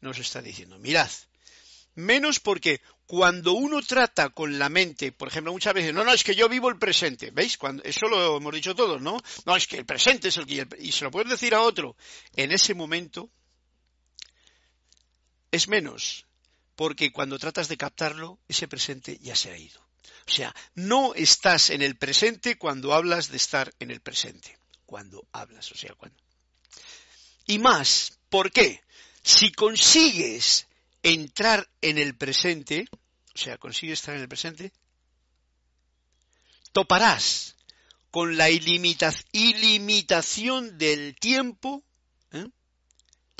[0.00, 0.78] nos está diciendo.
[0.78, 1.10] Mirad,
[1.94, 6.22] menos porque cuando uno trata con la mente, por ejemplo, muchas veces, no, no, es
[6.22, 7.58] que yo vivo el presente, ¿veis?
[7.58, 9.18] Cuando, eso lo hemos dicho todos, ¿no?
[9.46, 10.66] No, es que el presente es el que...
[10.78, 11.96] Y se lo puedes decir a otro.
[12.36, 13.28] En ese momento
[15.50, 16.24] es menos,
[16.76, 19.80] porque cuando tratas de captarlo, ese presente ya se ha ido.
[20.26, 24.58] O sea, no estás en el presente cuando hablas de estar en el presente.
[24.86, 26.16] Cuando hablas, o sea, cuando.
[27.46, 28.82] Y más, ¿por qué?
[29.22, 30.68] Si consigues
[31.02, 32.86] entrar en el presente,
[33.34, 34.72] o sea, consigues estar en el presente,
[36.72, 37.56] toparás
[38.10, 39.18] con la ilimitación
[40.78, 41.82] del tiempo,
[42.32, 42.46] ¿eh?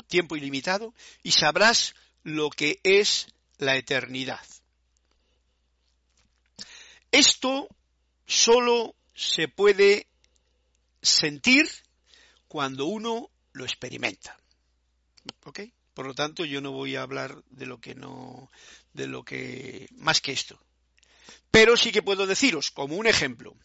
[0.07, 4.45] tiempo ilimitado, y sabrás lo que es la eternidad.
[7.11, 7.67] Esto
[8.25, 10.07] solo se puede
[11.01, 11.69] sentir
[12.47, 14.37] cuando uno lo experimenta.
[15.43, 15.61] ¿Ok?
[15.93, 18.49] Por lo tanto, yo no voy a hablar de lo que no,
[18.93, 20.59] de lo que, más que esto.
[21.51, 23.55] Pero sí que puedo deciros, como un ejemplo,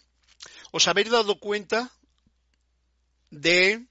[0.72, 1.92] ¿os habéis dado cuenta
[3.30, 3.86] de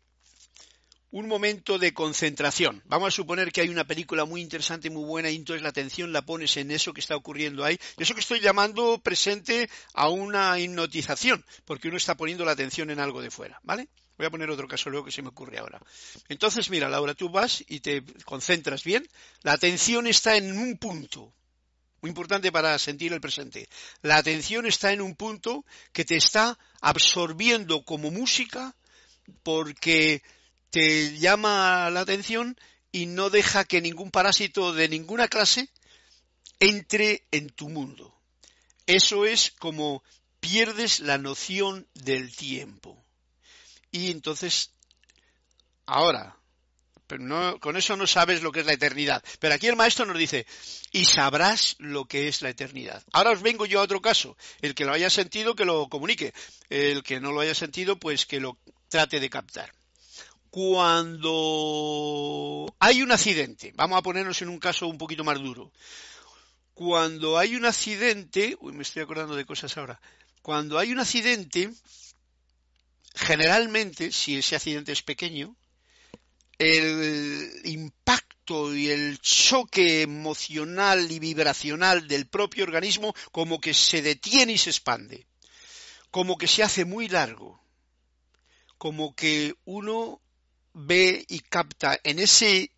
[1.11, 2.81] un momento de concentración.
[2.85, 6.11] Vamos a suponer que hay una película muy interesante, muy buena, y entonces la atención
[6.11, 7.77] la pones en eso que está ocurriendo ahí.
[7.97, 12.99] Eso que estoy llamando presente a una hipnotización, porque uno está poniendo la atención en
[12.99, 13.87] algo de fuera, ¿vale?
[14.17, 15.81] Voy a poner otro caso luego que se me ocurre ahora.
[16.29, 19.07] Entonces, mira, Laura, tú vas y te concentras bien.
[19.41, 21.33] La atención está en un punto.
[22.01, 23.67] Muy importante para sentir el presente.
[24.01, 28.75] La atención está en un punto que te está absorbiendo como música
[29.43, 30.21] porque
[30.69, 32.57] te llama la atención
[32.91, 35.69] y no deja que ningún parásito de ninguna clase
[36.59, 38.13] entre en tu mundo.
[38.85, 40.03] Eso es como
[40.39, 43.01] pierdes la noción del tiempo.
[43.91, 44.71] Y entonces,
[45.85, 46.37] ahora,
[47.59, 49.23] con eso no sabes lo que es la eternidad.
[49.39, 50.45] Pero aquí el maestro nos dice,
[50.91, 53.03] y sabrás lo que es la eternidad.
[53.11, 54.37] Ahora os vengo yo a otro caso.
[54.61, 56.33] El que lo haya sentido, que lo comunique.
[56.69, 58.57] El que no lo haya sentido, pues que lo
[58.89, 59.71] trate de captar.
[60.55, 62.33] Cuando
[62.79, 65.73] hay un accidente, vamos a ponernos en un caso un poquito más duro.
[66.73, 69.99] Cuando hay un accidente, uy, me estoy acordando de cosas ahora.
[70.41, 71.69] Cuando hay un accidente,
[73.15, 75.57] generalmente, si ese accidente es pequeño,
[76.57, 84.53] el impacto y el choque emocional y vibracional del propio organismo como que se detiene
[84.53, 85.27] y se expande,
[86.11, 87.59] como que se hace muy largo,
[88.77, 90.21] como que uno
[90.75, 92.69] ve y capta en ese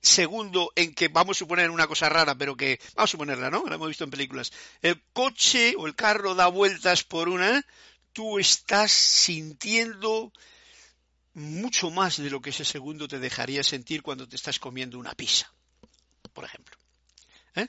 [0.00, 3.64] segundo en que vamos a suponer una cosa rara, pero que vamos a suponerla, ¿no?
[3.66, 4.52] La hemos visto en películas.
[4.82, 7.64] El coche o el carro da vueltas por una,
[8.12, 10.32] tú estás sintiendo
[11.34, 15.14] mucho más de lo que ese segundo te dejaría sentir cuando te estás comiendo una
[15.14, 15.52] pizza,
[16.32, 16.76] por ejemplo.
[17.56, 17.66] ¿Eh?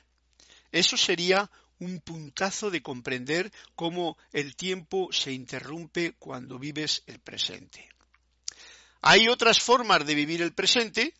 [0.72, 1.50] Eso sería
[1.80, 7.95] un puntazo de comprender cómo el tiempo se interrumpe cuando vives el presente.
[9.08, 11.14] Hay otras formas de vivir el presente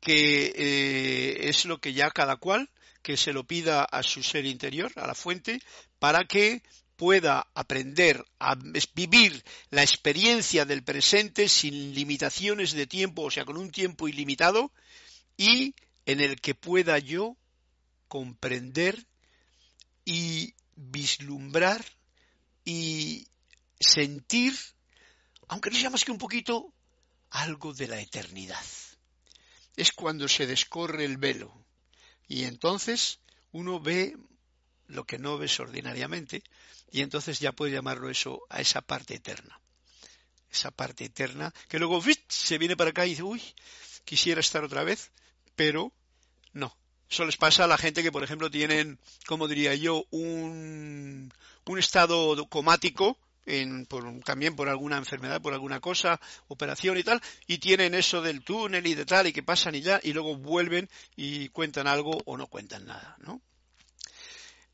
[0.00, 2.70] que eh, es lo que ya cada cual
[3.02, 5.60] que se lo pida a su ser interior, a la fuente,
[5.98, 6.62] para que
[6.96, 8.54] pueda aprender a
[8.94, 14.72] vivir la experiencia del presente sin limitaciones de tiempo, o sea, con un tiempo ilimitado,
[15.36, 15.74] y
[16.06, 17.36] en el que pueda yo
[18.08, 19.06] comprender
[20.06, 21.84] y vislumbrar
[22.64, 23.26] y
[23.78, 24.54] sentir,
[25.48, 26.71] aunque no sea más que un poquito,
[27.32, 28.64] algo de la eternidad.
[29.76, 31.52] Es cuando se descorre el velo
[32.28, 33.18] y entonces
[33.52, 34.16] uno ve
[34.86, 36.42] lo que no ves ordinariamente,
[36.90, 39.58] y entonces ya puede llamarlo eso a esa parte eterna.
[40.50, 43.42] Esa parte eterna que luego se viene para acá y dice, uy,
[44.04, 45.10] quisiera estar otra vez,
[45.56, 45.92] pero
[46.52, 46.76] no.
[47.08, 51.32] Eso les pasa a la gente que, por ejemplo, tienen, como diría yo, un,
[51.64, 53.86] un estado comático, en,
[54.24, 58.86] también por alguna enfermedad, por alguna cosa, operación y tal, y tienen eso del túnel
[58.86, 62.36] y de tal, y que pasan y ya, y luego vuelven y cuentan algo o
[62.36, 63.40] no cuentan nada, ¿no?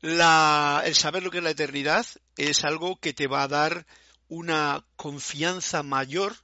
[0.01, 2.05] el saber lo que es la eternidad
[2.37, 3.85] es algo que te va a dar
[4.29, 6.37] una confianza mayor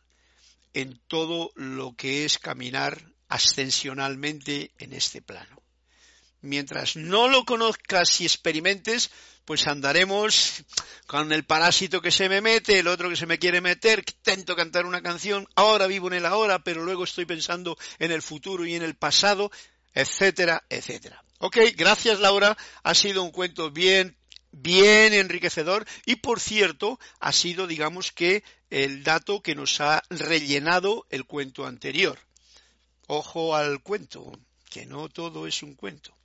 [0.73, 5.64] en todo lo que es caminar ascensionalmente en este plano.
[6.45, 9.09] Mientras no lo conozcas y experimentes,
[9.45, 10.63] pues andaremos
[11.07, 14.55] con el parásito que se me mete, el otro que se me quiere meter, intento
[14.55, 18.63] cantar una canción, ahora vivo en el ahora, pero luego estoy pensando en el futuro
[18.63, 19.51] y en el pasado,
[19.95, 21.23] etcétera, etcétera.
[21.39, 24.15] Ok, gracias Laura, ha sido un cuento bien,
[24.51, 31.07] bien enriquecedor y por cierto ha sido digamos que el dato que nos ha rellenado
[31.09, 32.19] el cuento anterior.
[33.07, 34.31] Ojo al cuento,
[34.69, 36.15] que no todo es un cuento.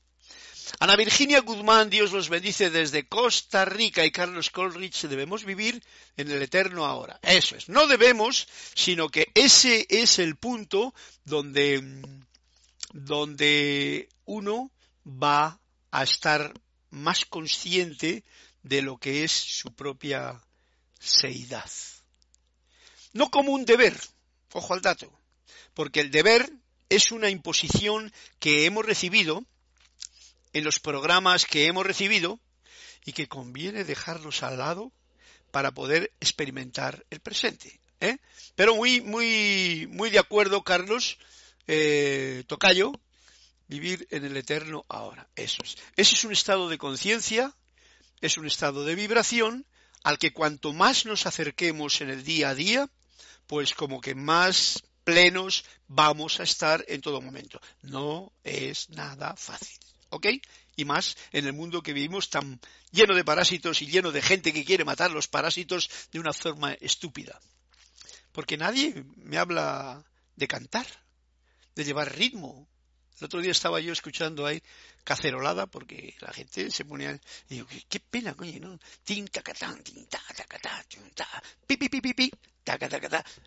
[0.79, 5.83] Ana Virginia Guzmán, Dios los bendice desde Costa Rica y Carlos Colrich, debemos vivir
[6.17, 7.19] en el eterno ahora.
[7.23, 10.95] Eso es, no debemos, sino que ese es el punto
[11.25, 12.03] donde,
[12.93, 14.71] donde uno
[15.05, 15.61] va
[15.91, 16.55] a estar
[16.91, 18.25] más consciente
[18.63, 20.41] de lo que es su propia
[20.99, 21.71] seidad.
[23.13, 23.99] No como un deber,
[24.53, 25.13] ojo al dato,
[25.75, 26.51] porque el deber
[26.89, 29.45] es una imposición que hemos recibido
[30.53, 32.41] en los programas que hemos recibido
[33.05, 34.93] y que conviene dejarlos al lado
[35.51, 37.81] para poder experimentar el presente.
[38.01, 38.19] ¿eh?
[38.55, 41.19] Pero muy, muy, muy de acuerdo, Carlos
[41.67, 42.93] eh, Tocayo,
[43.69, 45.29] vivir en el eterno ahora.
[45.37, 45.77] Eso es.
[45.97, 47.55] Ese es un estado de conciencia,
[48.21, 49.67] es un estado de vibración
[50.03, 52.91] al que cuanto más nos acerquemos en el día a día,
[53.47, 57.61] pues como que más plenos vamos a estar en todo momento.
[57.83, 59.79] No es nada fácil.
[60.11, 60.27] ¿Ok?
[60.77, 64.53] Y más en el mundo que vivimos tan lleno de parásitos y lleno de gente
[64.53, 67.41] que quiere matar los parásitos de una forma estúpida.
[68.33, 70.05] Porque nadie me habla
[70.37, 70.87] de cantar,
[71.75, 72.69] de llevar ritmo,
[73.21, 74.63] el otro día estaba yo escuchando ahí
[75.05, 77.13] cacerolada porque la gente se ponía
[77.51, 78.79] y digo, qué, pena, coño, ¿no?
[79.05, 80.83] Tin, tacatán, tin, ta, tacatá,
[81.15, 82.33] ta, pi, pi, pi, pi, pi,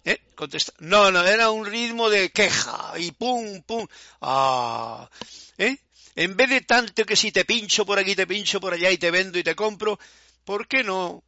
[0.06, 0.22] ¿eh?
[0.36, 0.74] Contesta.
[0.80, 3.88] No, no, era un ritmo de queja y pum, pum,
[4.22, 5.10] ah,
[5.58, 5.76] ¿eh?
[6.16, 8.98] En vez de tanto que si te pincho por aquí, te pincho por allá y
[8.98, 10.00] te vendo y te compro,
[10.44, 11.24] ¿por qué no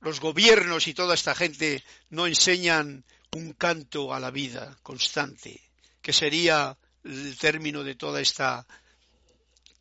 [0.00, 5.60] los gobiernos y toda esta gente no enseñan un canto a la vida constante,
[6.00, 8.66] que sería el término de toda esta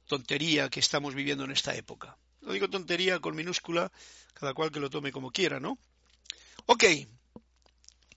[0.07, 2.17] tontería que estamos viviendo en esta época.
[2.41, 3.91] No digo tontería con minúscula,
[4.33, 5.77] cada cual que lo tome como quiera, ¿no?
[6.65, 6.83] Ok.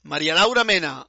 [0.02, 1.06] María Laura Mena,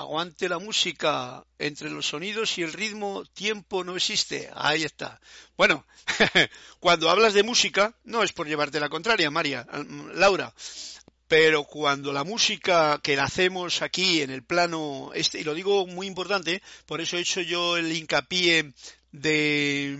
[0.00, 4.50] aguante la música entre los sonidos y el ritmo, tiempo no existe.
[4.54, 5.20] Ahí está.
[5.56, 5.86] Bueno,
[6.80, 9.66] cuando hablas de música, no es por llevarte la contraria, María,
[10.14, 10.52] Laura.
[11.28, 15.86] pero cuando la música que la hacemos aquí en el plano este, y lo digo
[15.86, 18.72] muy importante, por eso he hecho yo el hincapié
[19.12, 19.96] de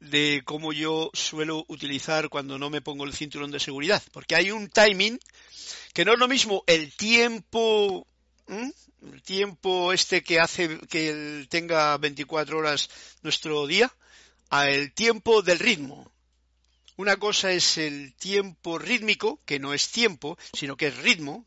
[0.00, 4.50] de cómo yo suelo utilizar cuando no me pongo el cinturón de seguridad, porque hay
[4.50, 5.18] un timing
[5.92, 8.06] que no es lo mismo el tiempo
[8.48, 12.88] el tiempo este que hace que tenga 24 horas
[13.22, 13.92] nuestro día
[14.50, 16.10] a el tiempo del ritmo.
[16.96, 21.44] Una cosa es el tiempo rítmico, que no es tiempo, sino que es ritmo.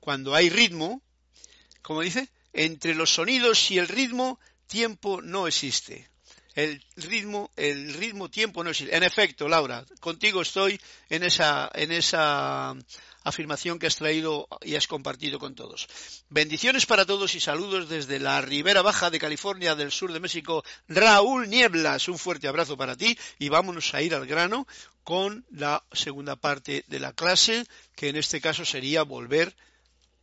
[0.00, 1.02] Cuando hay ritmo,
[1.82, 6.08] como dice, entre los sonidos y el ritmo, tiempo no existe.
[6.54, 8.96] El ritmo, el ritmo tiempo no existe.
[8.96, 12.76] En efecto, Laura, contigo estoy en esa, en esa
[13.22, 15.88] afirmación que has traído y has compartido con todos.
[16.30, 20.64] Bendiciones para todos y saludos desde la Ribera Baja de California del sur de México.
[20.88, 24.66] Raúl Nieblas, un fuerte abrazo para ti y vámonos a ir al grano
[25.04, 27.64] con la segunda parte de la clase,
[27.94, 29.54] que en este caso sería volver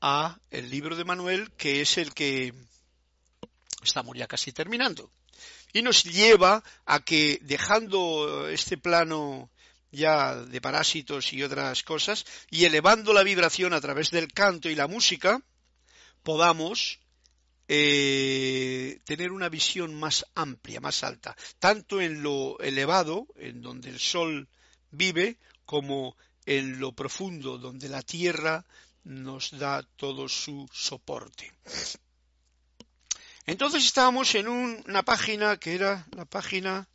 [0.01, 2.53] a el libro de Manuel, que es el que
[3.85, 5.09] estamos ya casi terminando.
[5.73, 9.49] Y nos lleva a que dejando este plano
[9.91, 14.75] ya de parásitos y otras cosas, y elevando la vibración a través del canto y
[14.75, 15.41] la música,
[16.23, 16.99] podamos
[17.67, 23.99] eh, tener una visión más amplia, más alta, tanto en lo elevado, en donde el
[23.99, 24.47] sol
[24.91, 26.15] vive, como
[26.45, 28.65] en lo profundo, donde la tierra
[29.03, 31.51] nos da todo su soporte.
[33.45, 36.87] Entonces estábamos en una página que era la página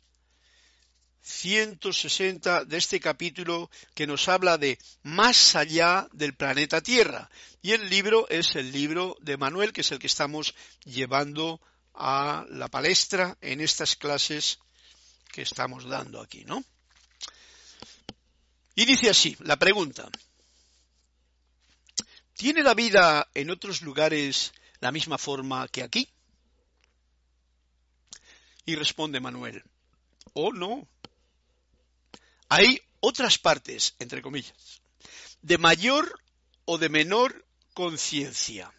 [1.21, 7.29] 160 de este capítulo que nos habla de más allá del planeta Tierra.
[7.61, 11.61] Y el libro es el libro de Manuel, que es el que estamos llevando
[11.93, 14.59] a la palestra en estas clases
[15.31, 16.63] que estamos dando aquí, ¿no?
[18.75, 20.09] Y dice así, la pregunta,
[22.33, 26.09] ¿tiene la vida en otros lugares la misma forma que aquí?
[28.65, 29.63] Y responde Manuel,
[30.33, 30.87] oh no,
[32.49, 34.81] hay otras partes, entre comillas,
[35.41, 36.19] de mayor
[36.65, 38.71] o de menor conciencia.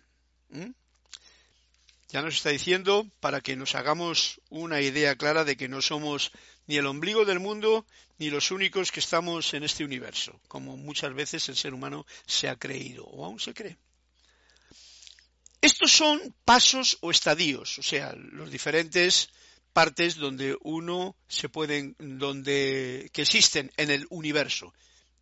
[2.08, 6.30] Ya nos está diciendo para que nos hagamos una idea clara de que no somos
[6.66, 7.86] ni el ombligo del mundo
[8.18, 12.48] ni los únicos que estamos en este universo, como muchas veces el ser humano se
[12.48, 13.78] ha creído o aún se cree.
[15.60, 19.30] Estos son pasos o estadios, o sea, los diferentes
[19.72, 24.72] partes donde uno se pueden, donde, que existen en el universo.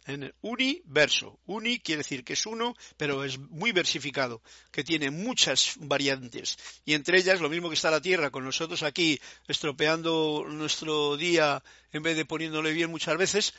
[0.07, 1.39] En el universo.
[1.47, 4.43] Uni quiere decir que es uno, pero es muy versificado,
[4.73, 6.57] que tiene muchas variantes.
[6.85, 11.63] Y entre ellas, lo mismo que está la Tierra, con nosotros aquí estropeando nuestro día
[11.93, 13.55] en vez de poniéndole bien muchas veces,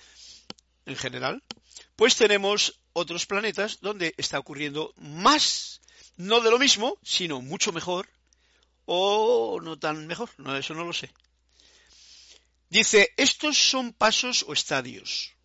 [0.85, 1.43] en general,
[1.95, 5.81] pues tenemos otros planetas donde está ocurriendo más,
[6.17, 8.09] no de lo mismo, sino mucho mejor,
[8.85, 11.11] o no tan mejor, no, eso no lo sé.
[12.69, 15.35] Dice, estos son pasos o estadios,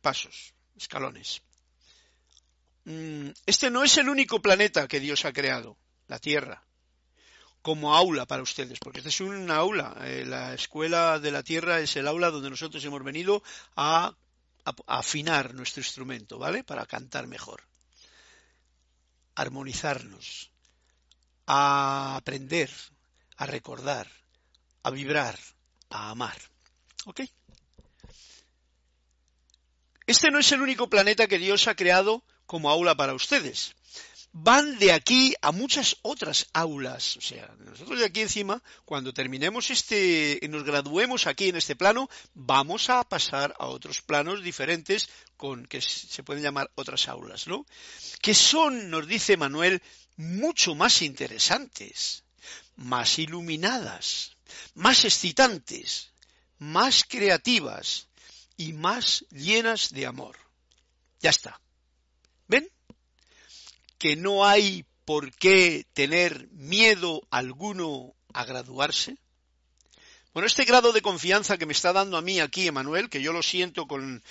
[0.00, 1.42] pasos, escalones.
[2.84, 5.76] Mm, este no es el único planeta que Dios ha creado,
[6.06, 6.62] la Tierra,
[7.62, 9.96] como aula para ustedes, porque este es una aula.
[10.02, 13.42] Eh, la escuela de la Tierra es el aula donde nosotros hemos venido
[13.76, 14.14] a
[14.86, 16.64] afinar nuestro instrumento, ¿vale?
[16.64, 17.62] Para cantar mejor,
[19.34, 20.49] armonizarnos,
[21.52, 22.70] a aprender,
[23.36, 24.06] a recordar,
[24.84, 25.36] a vibrar,
[25.88, 26.38] a amar.
[27.06, 27.22] ¿Ok?
[30.06, 33.74] Este no es el único planeta que Dios ha creado como aula para ustedes.
[34.32, 37.16] Van de aquí a muchas otras aulas.
[37.16, 42.08] O sea, nosotros de aquí encima, cuando terminemos este, nos graduemos aquí en este plano,
[42.32, 47.66] vamos a pasar a otros planos diferentes con que se pueden llamar otras aulas, ¿no?
[48.22, 49.82] Que son, nos dice Manuel,
[50.16, 52.24] mucho más interesantes,
[52.76, 54.36] más iluminadas,
[54.74, 56.10] más excitantes,
[56.58, 58.08] más creativas
[58.56, 60.36] y más llenas de amor.
[61.20, 61.60] Ya está.
[62.48, 62.68] ¿Ven?
[63.98, 69.18] Que no hay por qué tener miedo alguno a graduarse.
[70.32, 73.32] Bueno, este grado de confianza que me está dando a mí aquí, Emanuel, que yo
[73.32, 74.22] lo siento con,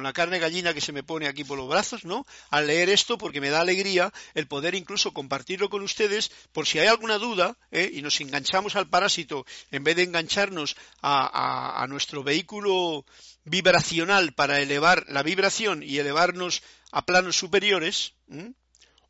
[0.00, 2.24] la carne gallina que se me pone aquí por los brazos, ¿no?
[2.50, 6.78] Al leer esto, porque me da alegría el poder incluso compartirlo con ustedes, por si
[6.78, 7.90] hay alguna duda, ¿eh?
[7.92, 13.04] y nos enganchamos al parásito, en vez de engancharnos a, nuestro vehículo
[13.42, 16.62] vibracional para elevar la vibración y elevarnos
[16.92, 18.14] a planos superiores,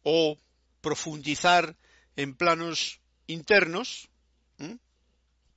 [0.03, 0.39] o
[0.81, 1.77] profundizar
[2.17, 4.09] en planos internos,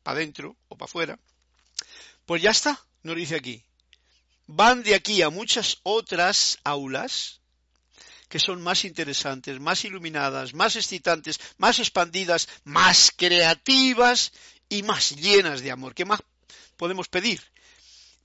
[0.06, 1.20] para adentro o para afuera,
[2.28, 3.64] pues ya está, nos dice aquí.
[4.45, 7.41] van de aquí a muchas otras aulas
[8.30, 14.32] que son más interesantes, más iluminadas, más excitantes, más expandidas, más creativas
[14.70, 15.95] y más llenas de amor.
[15.95, 16.22] ¿Qué más
[16.78, 17.41] podemos pedir?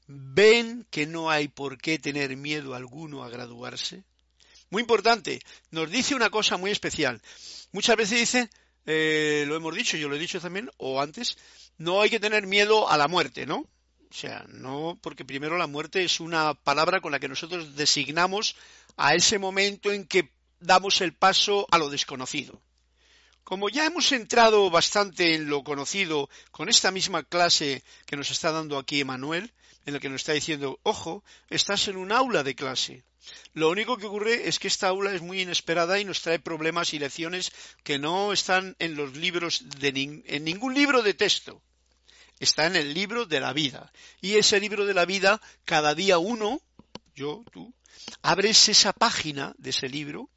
[0.06, 4.04] ¿Ven que no hay por qué tener miedo alguno a graduarse?
[4.68, 7.22] Muy importante, nos dice una cosa muy especial.
[7.72, 8.50] Muchas veces dice,
[8.86, 11.36] eh, lo hemos dicho, yo lo he dicho también, o antes,
[11.78, 13.58] no hay que tener miedo a la muerte, ¿no?
[14.10, 18.56] O sea, no, porque primero la muerte es una palabra con la que nosotros designamos
[18.96, 22.60] a ese momento en que damos el paso a lo desconocido.
[23.44, 28.52] Como ya hemos entrado bastante en lo conocido con esta misma clase que nos está
[28.52, 29.52] dando aquí Emanuel,
[29.90, 33.04] en la que nos está diciendo, ojo, estás en un aula de clase.
[33.52, 36.94] Lo único que ocurre es que esta aula es muy inesperada y nos trae problemas
[36.94, 41.60] y lecciones que no están en los libros de ningún libro de texto.
[42.38, 43.92] Está en el libro de la vida.
[44.20, 46.62] Y ese libro de la vida, cada día uno,
[47.14, 47.74] yo, tú,
[48.22, 50.30] abres esa página de ese libro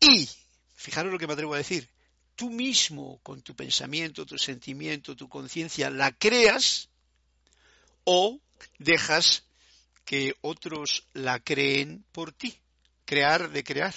[0.00, 0.28] y,
[0.74, 1.88] fijaros lo que me atrevo a decir,
[2.34, 6.89] tú mismo con tu pensamiento, tu sentimiento, tu conciencia, la creas
[8.12, 8.40] o
[8.80, 9.44] dejas
[10.04, 12.58] que otros la creen por ti.
[13.04, 13.94] Crear de crear.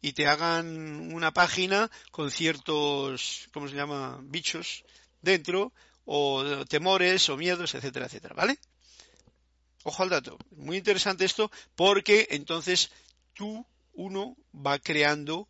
[0.00, 4.20] Y te hagan una página con ciertos, ¿cómo se llama?
[4.22, 4.84] Bichos
[5.20, 5.74] dentro,
[6.06, 8.34] o temores, o miedos, etcétera, etcétera.
[8.34, 8.58] ¿Vale?
[9.82, 10.38] Ojo al dato.
[10.52, 12.90] Muy interesante esto porque entonces
[13.34, 15.46] tú, uno, va creando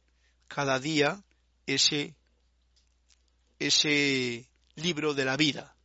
[0.49, 1.23] cada día
[1.67, 2.17] ese,
[3.61, 5.76] ese libro de la vida.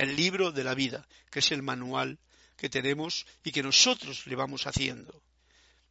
[0.00, 2.18] El libro de la vida, que es el manual
[2.56, 5.22] que tenemos y que nosotros le vamos haciendo.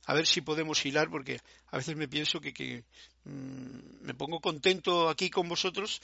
[0.07, 2.83] A ver si podemos hilar, porque a veces me pienso que,
[3.25, 6.01] mm, me pongo contento aquí con vosotros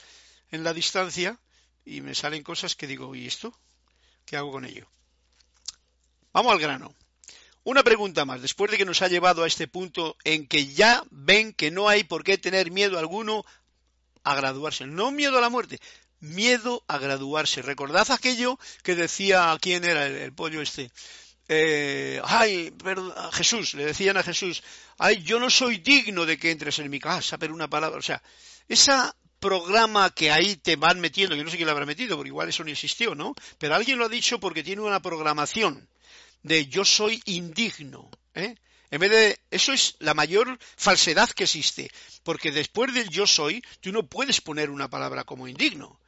[0.52, 1.36] en la distancia
[1.84, 3.52] y me salen cosas que digo, ¿y esto?
[4.24, 4.86] ¿Qué hago con ello?
[6.32, 6.94] Vamos al grano.
[7.64, 11.02] Una pregunta más, después de que nos ha llevado a este punto en que ya
[11.10, 13.44] ven que no hay por qué tener miedo alguno
[14.22, 15.80] a graduarse, no miedo a la muerte,
[16.20, 17.62] miedo a graduarse.
[17.62, 20.90] Recordad aquello que decía, ¿quién era el, pollo este?
[21.48, 24.62] Eh, ay, perdón, Jesús, le decían a Jesús,
[24.98, 28.02] ay, yo no soy digno de que entres en mi casa, pero una palabra, o
[28.02, 28.22] sea,
[28.68, 32.28] esa programa que ahí te van metiendo, yo no sé quién lo habrá metido, porque
[32.28, 33.34] igual eso no existió, ¿no?
[33.58, 35.88] Pero alguien lo ha dicho porque tiene una programación
[36.42, 38.10] de yo soy indigno.
[38.34, 38.56] ¿eh?
[38.90, 41.90] En vez de eso es la mayor falsedad que existe,
[42.22, 45.98] porque después del yo soy, tú no puedes poner una palabra como indigno.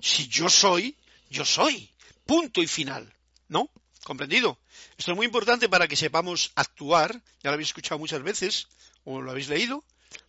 [0.00, 0.96] Si yo soy,
[1.28, 1.90] yo soy.
[2.26, 3.12] Punto y final.
[3.48, 3.70] ¿No?
[4.04, 4.58] ¿Comprendido?
[4.96, 8.68] Esto es muy importante para que sepamos actuar, ya lo habéis escuchado muchas veces,
[9.04, 9.84] o lo habéis leído,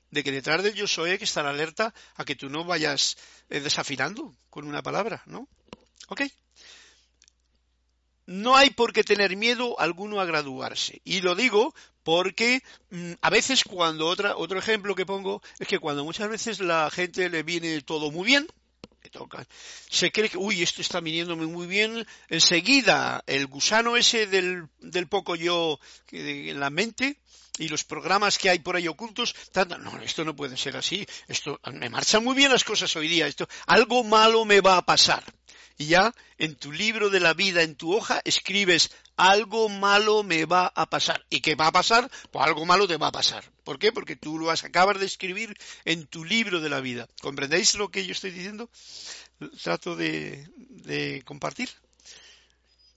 [0.09, 3.17] de que detrás del yo soy hay que estar alerta a que tú no vayas
[3.49, 5.47] eh, desafinando con una palabra, ¿no?
[6.07, 6.23] ¿Ok?
[8.31, 11.01] no hay por qué tener miedo alguno a graduarse.
[11.03, 15.79] Y lo digo porque mm, a veces cuando otra, otro ejemplo que pongo es que
[15.79, 18.47] cuando muchas veces la gente le viene todo muy bien,
[19.09, 19.45] toca,
[19.89, 25.07] se cree que, uy, esto está viniéndome muy bien, enseguida el gusano ese del, del
[25.07, 25.79] poco yo
[26.11, 27.17] en la mente
[27.57, 29.35] y los programas que hay por ahí ocultos,
[29.79, 33.27] no, esto no puede ser así, esto me marchan muy bien las cosas hoy día,
[33.27, 35.23] esto, algo malo me va a pasar
[35.81, 40.45] y ya en tu libro de la vida, en tu hoja, escribes algo malo me
[40.45, 41.25] va a pasar.
[41.31, 42.09] ¿Y qué va a pasar?
[42.29, 43.43] Pues algo malo te va a pasar.
[43.63, 43.91] ¿Por qué?
[43.91, 47.07] Porque tú lo vas, acabas de escribir en tu libro de la vida.
[47.19, 48.69] ¿Comprendéis lo que yo estoy diciendo?
[49.63, 51.69] Trato de, compartir.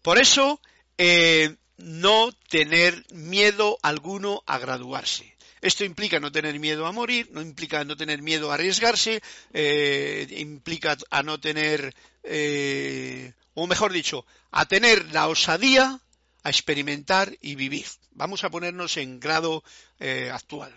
[0.03, 0.61] Por eso,
[0.99, 5.34] eh, no tener miedo alguno a graduarse.
[5.65, 9.23] Esto implica no tener miedo a morir, no implica no tener miedo a arriesgarse,
[9.55, 16.01] eh, implica a no tener eh, o mejor dicho, a tener la osadía
[16.43, 17.87] a experimentar y vivir.
[18.11, 19.65] Vamos a ponernos en grado
[19.99, 20.73] eh, actual.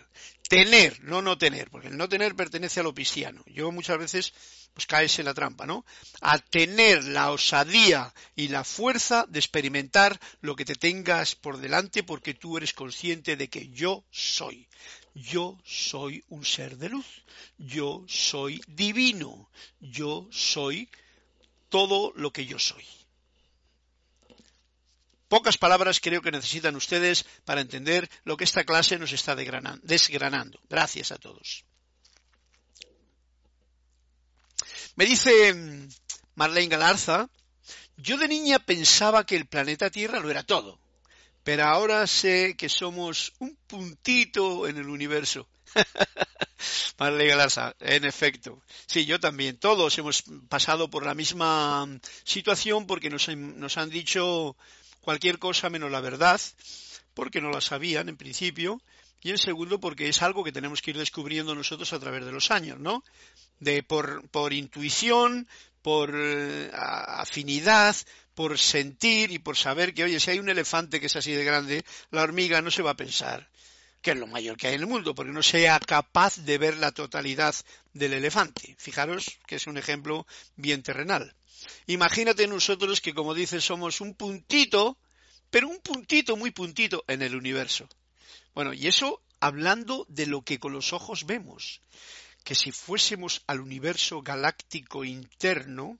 [0.48, 3.42] Tener, no no tener, porque el no tener pertenece a lo cristiano.
[3.46, 4.32] Yo muchas veces
[4.74, 5.84] pues caes en la trampa, ¿no?
[6.20, 12.02] A tener la osadía y la fuerza de experimentar lo que te tengas por delante
[12.02, 14.68] porque tú eres consciente de que yo soy.
[15.14, 17.24] Yo soy un ser de luz.
[17.56, 19.50] Yo soy divino.
[19.80, 20.88] Yo soy
[21.68, 22.84] todo lo que yo soy.
[25.28, 30.58] Pocas palabras creo que necesitan ustedes para entender lo que esta clase nos está desgranando.
[30.68, 31.67] Gracias a todos.
[34.98, 35.88] Me dice mm,
[36.34, 37.30] Marlene Galarza,
[37.98, 40.80] yo de niña pensaba que el planeta Tierra lo era todo,
[41.44, 45.48] pero ahora sé que somos un puntito en el universo.
[46.98, 48.60] Marley Galarza, en efecto.
[48.88, 49.56] Sí, yo también.
[49.58, 51.86] Todos hemos pasado por la misma
[52.24, 53.28] situación porque nos,
[53.78, 54.56] han dicho
[55.00, 56.40] cualquier cosa menos la verdad,
[57.14, 58.82] porque no la sabían en principio,
[59.22, 62.32] y en segundo porque es algo que tenemos que ir descubriendo nosotros a través de
[62.32, 63.04] los años, ¿no?
[63.58, 65.48] De por, por intuición,
[65.82, 67.96] por eh, afinidad,
[68.34, 71.44] por sentir y por saber que, oye, si hay un elefante que es así de
[71.44, 73.48] grande, la hormiga no se va a pensar
[74.00, 76.76] que es lo mayor que hay en el mundo, porque no sea capaz de ver
[76.76, 77.54] la totalidad
[77.92, 78.76] del elefante.
[78.78, 81.34] Fijaros que es un ejemplo bien terrenal.
[81.86, 84.96] Imagínate nosotros que, como dices, somos un puntito,
[85.50, 87.88] pero un puntito muy puntito en el universo.
[88.54, 91.80] Bueno, y eso hablando de lo que con los ojos vemos,
[92.44, 95.98] que si fuésemos al universo galáctico interno,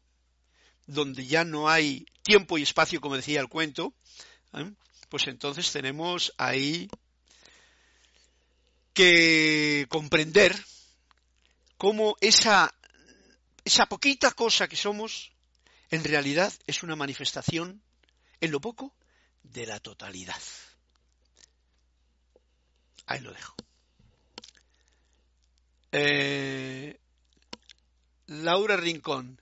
[0.86, 3.94] donde ya no hay tiempo y espacio, como decía el cuento,
[4.54, 4.72] ¿eh?
[5.08, 6.88] pues entonces tenemos ahí
[8.94, 10.56] que comprender
[11.76, 12.74] cómo esa,
[13.64, 15.32] esa poquita cosa que somos
[15.90, 17.82] en realidad es una manifestación,
[18.40, 18.94] en lo poco,
[19.42, 20.40] de la totalidad.
[23.08, 23.54] Ahí lo dejo.
[25.92, 27.00] Eh,
[28.26, 29.40] Laura Rincón.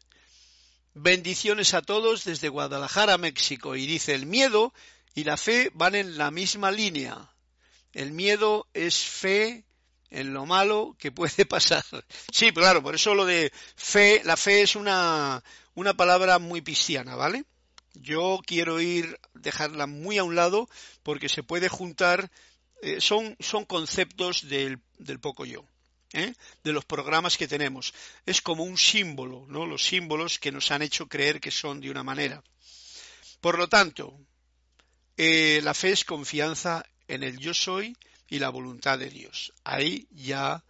[0.94, 3.74] Bendiciones a todos desde Guadalajara, México.
[3.74, 4.72] Y dice, el miedo
[5.14, 7.28] y la fe van en la misma línea.
[7.92, 9.64] El miedo es fe
[10.10, 11.84] en lo malo que puede pasar.
[12.32, 15.42] Sí, claro, por eso lo de fe, la fe es una,
[15.74, 17.44] una palabra muy cristiana, ¿vale?
[17.94, 20.68] Yo quiero ir, dejarla muy a un lado
[21.02, 22.30] porque se puede juntar
[22.82, 25.64] eh, son, son, conceptos del, del poco yo.
[26.12, 26.32] ¿eh?
[26.64, 27.92] de los programas que tenemos.
[28.24, 29.66] Es como un símbolo, ¿no?
[29.66, 32.42] Los símbolos que nos han hecho creer que son de una manera.
[33.40, 34.18] Por lo tanto,
[35.16, 37.96] eh, la fe es confianza en el yo soy
[38.28, 39.52] y la voluntad de Dios.
[39.64, 40.64] Ahí ya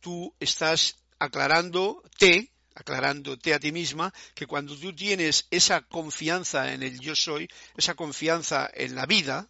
[0.00, 7.00] tú estás aclarándote, aclarándote a ti misma, que cuando tú tienes esa confianza en el
[7.00, 9.48] yo soy, esa confianza en la vida,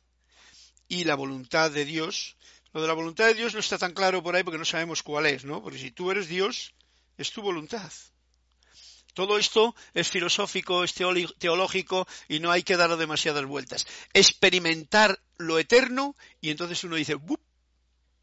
[0.88, 2.36] y la voluntad de Dios.
[2.72, 5.02] Lo de la voluntad de Dios no está tan claro por ahí porque no sabemos
[5.02, 5.62] cuál es, ¿no?
[5.62, 6.74] Porque si tú eres Dios,
[7.16, 7.92] es tu voluntad.
[9.14, 13.86] Todo esto es filosófico, es teológico y no hay que dar demasiadas vueltas.
[14.12, 17.16] Experimentar lo eterno y entonces uno dice,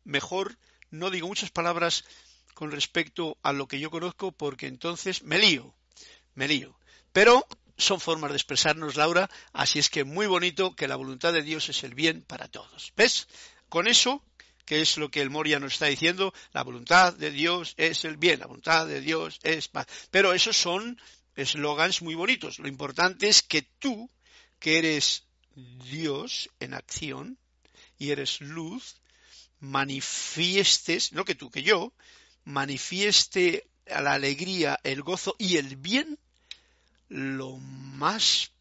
[0.06, 0.58] mejor
[0.92, 2.06] no digo muchas palabras
[2.54, 5.76] con respecto a lo que yo conozco porque entonces me lío,
[6.34, 6.78] me lío.
[7.12, 7.46] Pero
[7.78, 11.70] son formas de expresarnos, Laura, así es que muy bonito que la voluntad de Dios
[11.70, 12.94] es el bien para todos.
[12.96, 13.28] ¿Ves?
[13.70, 14.24] Con eso,
[14.66, 18.18] que es lo que el Moria nos está diciendo, la voluntad de Dios es el
[18.18, 19.88] bien, la voluntad de Dios es paz.
[20.12, 21.00] Pero esos son
[21.36, 22.60] eslogans muy bonitos.
[22.60, 24.10] Lo importante es que tú,
[24.60, 27.38] que eres Dios en acción
[27.98, 28.98] y eres luz,
[29.60, 31.94] manifiestes, no que tú, que yo,
[32.44, 36.18] manifieste a la alegría, el gozo y el bien
[37.10, 38.52] lo más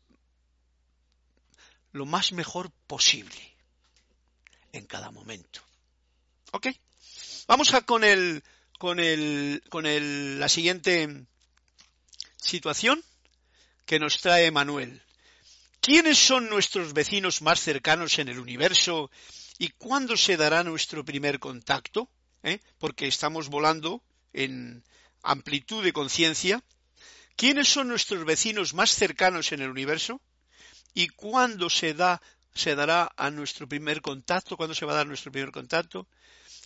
[1.92, 3.54] lo más mejor posible
[4.72, 5.60] en cada momento.
[6.50, 6.68] ¿Ok?
[7.46, 8.42] Vamos a con el
[8.78, 11.26] con el con el la siguiente
[12.36, 13.02] situación
[13.86, 15.02] que nos trae Manuel.
[15.80, 19.10] ¿Quiénes son nuestros vecinos más cercanos en el universo
[19.58, 22.08] y cuándo se dará nuestro primer contacto?
[22.42, 22.60] ¿Eh?
[22.78, 24.82] Porque estamos volando en
[25.22, 26.62] amplitud de conciencia
[27.36, 30.20] ¿Quiénes son nuestros vecinos más cercanos en el universo?
[30.94, 32.20] ¿Y cuándo se da
[32.54, 34.56] se dará a nuestro primer contacto?
[34.56, 36.06] ¿Cuándo se va a dar nuestro primer contacto?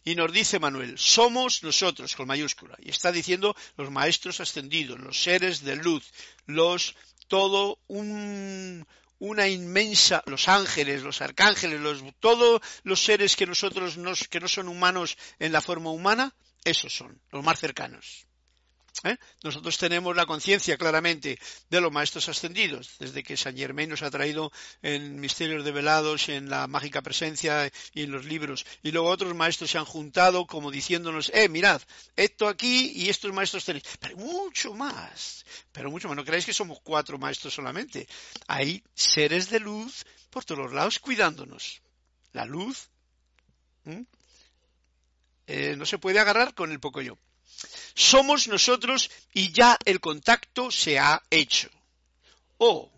[0.05, 2.77] Y nos dice Manuel, somos nosotros, con mayúscula.
[2.79, 6.13] Y está diciendo los maestros ascendidos, los seres de luz,
[6.47, 6.95] los,
[7.27, 8.87] todo un,
[9.19, 14.49] una inmensa, los ángeles, los arcángeles, los, todos los seres que nosotros nos, que no
[14.49, 18.28] son humanos en la forma humana, esos son, los más cercanos.
[19.05, 19.17] ¿Eh?
[19.45, 21.39] Nosotros tenemos la conciencia claramente
[21.71, 24.51] de los maestros ascendidos, desde que San Germain nos ha traído
[24.83, 28.67] en Misterios Develados, en la mágica presencia y en los libros.
[28.83, 31.81] Y luego otros maestros se han juntado como diciéndonos, eh, mirad,
[32.17, 33.85] esto aquí y estos maestros tenéis.
[34.01, 36.17] Pero mucho más, pero mucho más.
[36.17, 38.09] No creáis que somos cuatro maestros solamente.
[38.49, 41.83] Hay seres de luz por todos los lados cuidándonos.
[42.33, 42.91] La luz
[45.47, 47.17] eh, no se puede agarrar con el poco yo
[47.95, 51.69] somos nosotros y ya el contacto se ha hecho.
[52.59, 52.91] Oh,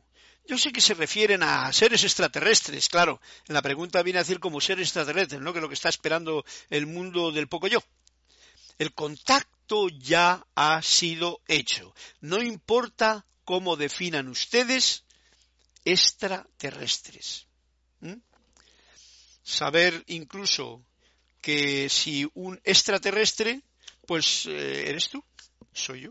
[0.47, 3.21] yo sé que se refieren a seres extraterrestres, claro.
[3.47, 5.53] En la pregunta viene a decir como seres extraterrestres, ¿no?
[5.53, 7.83] Que lo que está esperando el mundo del poco yo.
[8.79, 11.95] El contacto ya ha sido hecho.
[12.21, 15.05] No importa cómo definan ustedes
[15.85, 17.47] extraterrestres.
[19.43, 20.83] Saber incluso
[21.41, 23.63] que si un extraterrestre
[24.11, 25.23] pues eh, eres tú,
[25.73, 26.11] soy yo.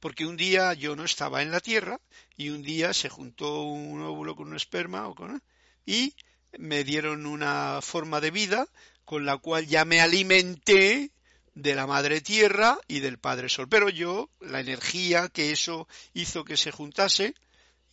[0.00, 1.98] Porque un día yo no estaba en la Tierra
[2.36, 5.42] y un día se juntó un óvulo con un esperma o con
[5.86, 6.14] y
[6.58, 8.68] me dieron una forma de vida
[9.06, 11.10] con la cual ya me alimenté
[11.54, 13.66] de la madre tierra y del padre sol.
[13.66, 17.32] Pero yo, la energía que eso hizo que se juntase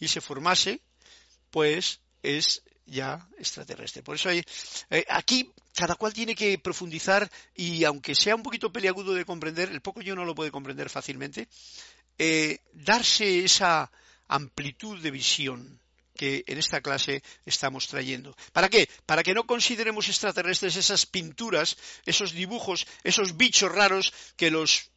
[0.02, 0.82] y se formase,
[1.50, 4.04] pues es ya extraterrestre.
[4.04, 4.44] Por eso hay,
[4.90, 9.70] eh, aquí cada cual tiene que profundizar y aunque sea un poquito peliagudo de comprender,
[9.70, 11.48] el poco yo no lo puede comprender fácilmente,
[12.18, 13.90] eh, darse esa
[14.28, 15.80] amplitud de visión
[16.18, 18.36] que en esta clase estamos trayendo.
[18.52, 18.90] ¿Para qué?
[19.06, 24.92] Para que no consideremos extraterrestres esas pinturas, esos dibujos, esos bichos raros que los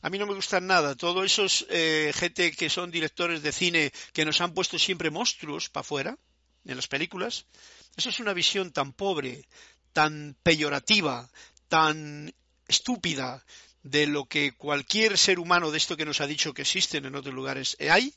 [0.00, 0.94] a mí no me gustan nada.
[0.94, 5.68] Todos esos eh, gente que son directores de cine que nos han puesto siempre monstruos
[5.68, 6.18] para afuera
[6.64, 7.46] en las películas.
[7.96, 9.46] Eso es una visión tan pobre,
[9.92, 11.28] tan peyorativa,
[11.68, 12.32] tan
[12.68, 13.44] estúpida
[13.82, 17.14] de lo que cualquier ser humano de esto que nos ha dicho que existen en
[17.14, 18.14] otros lugares hay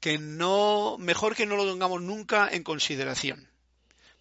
[0.00, 3.48] que no, mejor que no lo tengamos nunca en consideración,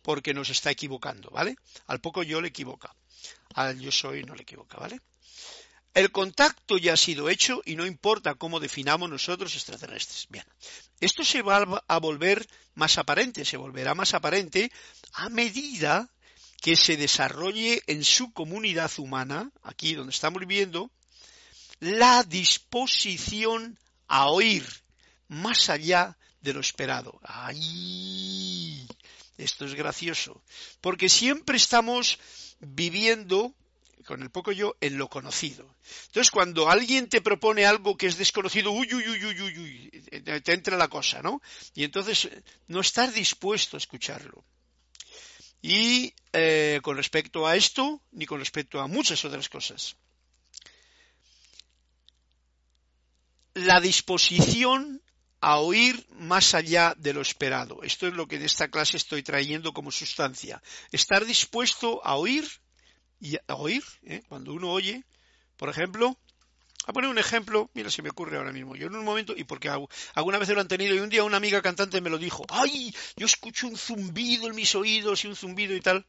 [0.02, 1.58] porque nos está equivocando, ¿vale?
[1.88, 2.96] Al poco yo le equivoca,
[3.54, 5.02] al yo soy no le equivoca, ¿vale?
[5.96, 10.28] El contacto ya ha sido hecho y no importa cómo definamos nosotros extraterrestres.
[10.30, 10.44] Bien,
[11.00, 14.74] esto se va a volver más aparente, se volverá más aparente
[15.14, 16.10] a medida
[16.62, 20.92] que se desarrolle en su comunidad humana, aquí donde estamos viviendo,
[21.80, 23.80] la disposición
[24.10, 24.68] a oír
[25.30, 27.22] más allá de lo esperado.
[27.24, 28.86] ¡Ay!
[29.38, 30.44] Esto es gracioso,
[30.82, 32.20] porque siempre estamos
[32.60, 33.54] viviendo
[34.06, 35.76] con el poco yo en lo conocido.
[36.08, 39.96] Entonces, cuando alguien te propone algo que es desconocido, uy, uy, uy, uy, uy, uy
[40.42, 41.42] te entra la cosa, ¿no?
[41.74, 42.30] Y entonces
[42.68, 44.44] no estás dispuesto a escucharlo.
[45.62, 49.96] Y eh, con respecto a esto, ni con respecto a muchas otras cosas.
[53.54, 55.02] La disposición
[55.42, 57.82] a oír más allá de lo esperado.
[57.84, 60.62] Esto es lo que en esta clase estoy trayendo como sustancia.
[60.92, 62.48] Estar dispuesto a oír
[63.20, 64.22] y a oír, ¿eh?
[64.28, 65.04] cuando uno oye,
[65.58, 66.18] por ejemplo,
[66.88, 68.76] a poner un ejemplo, mira, si me ocurre ahora mismo.
[68.76, 69.70] Yo en un momento, y porque
[70.14, 72.94] alguna vez lo han tenido, y un día una amiga cantante me lo dijo, ¡ay!
[73.16, 76.06] Yo escucho un zumbido en mis oídos y un zumbido y tal.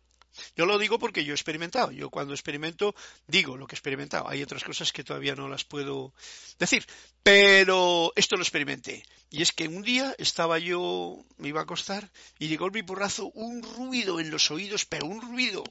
[0.54, 1.92] Yo lo digo porque yo he experimentado.
[1.92, 2.94] Yo cuando experimento
[3.26, 4.28] digo lo que he experimentado.
[4.28, 6.12] Hay otras cosas que todavía no las puedo
[6.58, 6.84] decir.
[7.22, 9.02] Pero esto lo experimenté.
[9.30, 13.30] Y es que un día estaba yo, me iba a acostar y llegó mi porrazo
[13.34, 15.64] un ruido en los oídos, pero un ruido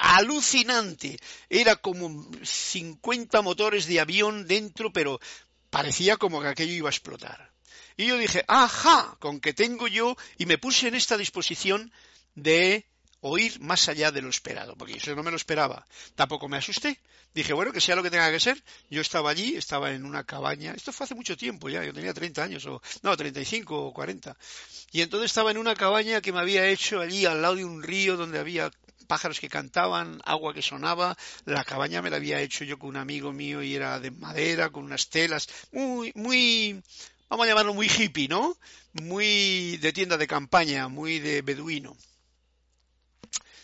[0.00, 1.18] alucinante.
[1.48, 5.20] Era como 50 motores de avión dentro, pero
[5.68, 7.52] parecía como que aquello iba a explotar.
[7.96, 11.92] Y yo dije, ajá, con que tengo yo, y me puse en esta disposición
[12.34, 12.86] de
[13.20, 15.86] oír más allá de lo esperado, porque eso no me lo esperaba.
[16.14, 16.98] Tampoco me asusté.
[17.34, 18.60] Dije, bueno, que sea lo que tenga que ser.
[18.88, 20.72] Yo estaba allí, estaba en una cabaña.
[20.72, 24.34] Esto fue hace mucho tiempo ya, yo tenía 30 años, o no, 35 o 40.
[24.92, 27.82] Y entonces estaba en una cabaña que me había hecho allí al lado de un
[27.82, 28.70] río donde había
[29.10, 31.16] pájaros que cantaban, agua que sonaba.
[31.44, 34.70] La cabaña me la había hecho yo con un amigo mío y era de madera,
[34.70, 35.48] con unas telas.
[35.72, 36.80] Muy, muy,
[37.28, 38.56] vamos a llamarlo muy hippie, ¿no?
[38.92, 41.96] Muy de tienda de campaña, muy de beduino.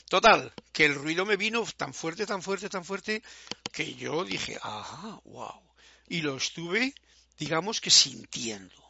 [0.09, 3.23] Total, que el ruido me vino tan fuerte, tan fuerte, tan fuerte,
[3.71, 5.63] que yo dije, ajá, wow.
[6.09, 6.93] Y lo estuve,
[7.39, 8.83] digamos que sintiendo,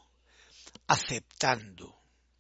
[0.86, 1.95] aceptando,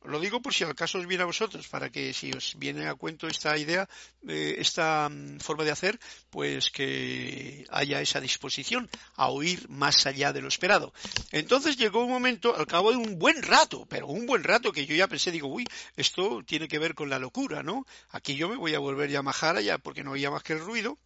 [0.06, 2.86] lo digo por si al caso os viene a vosotros, para que si os viene
[2.86, 3.88] a cuento esta idea,
[4.28, 5.98] eh, esta mm, forma de hacer,
[6.30, 10.92] pues que haya esa disposición a oír más allá de lo esperado.
[11.32, 14.86] Entonces llegó un momento, al cabo de un buen rato, pero un buen rato que
[14.86, 15.64] yo ya pensé, digo, uy,
[15.96, 17.86] esto tiene que ver con la locura, ¿no?
[18.10, 20.60] Aquí yo me voy a volver ya majara ya porque no oía más que el
[20.60, 20.98] ruido.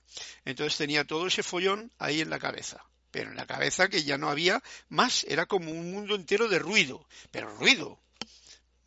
[0.44, 4.18] Entonces tenía todo ese follón ahí en la cabeza pero en la cabeza que ya
[4.18, 7.98] no había más, era como un mundo entero de ruido, pero ruido,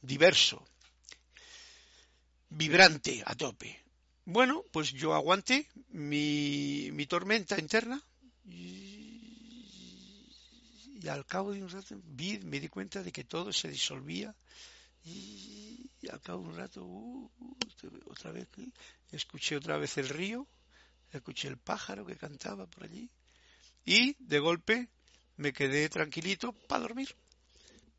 [0.04, 0.64] diverso,
[2.50, 3.82] vibrante a tope.
[4.26, 8.02] Bueno, pues yo aguanté mi, mi tormenta interna
[8.46, 8.70] y,
[11.10, 14.34] al cabo de un rato vi, me di cuenta de que todo se disolvía
[15.04, 17.32] y, al cabo de un rato uh,
[18.06, 18.48] otra vez
[19.12, 20.48] escuché otra vez el río,
[21.12, 23.10] escuché el pájaro que cantaba por allí
[23.86, 24.88] y de golpe
[25.38, 27.16] me quedé tranquilito para dormir.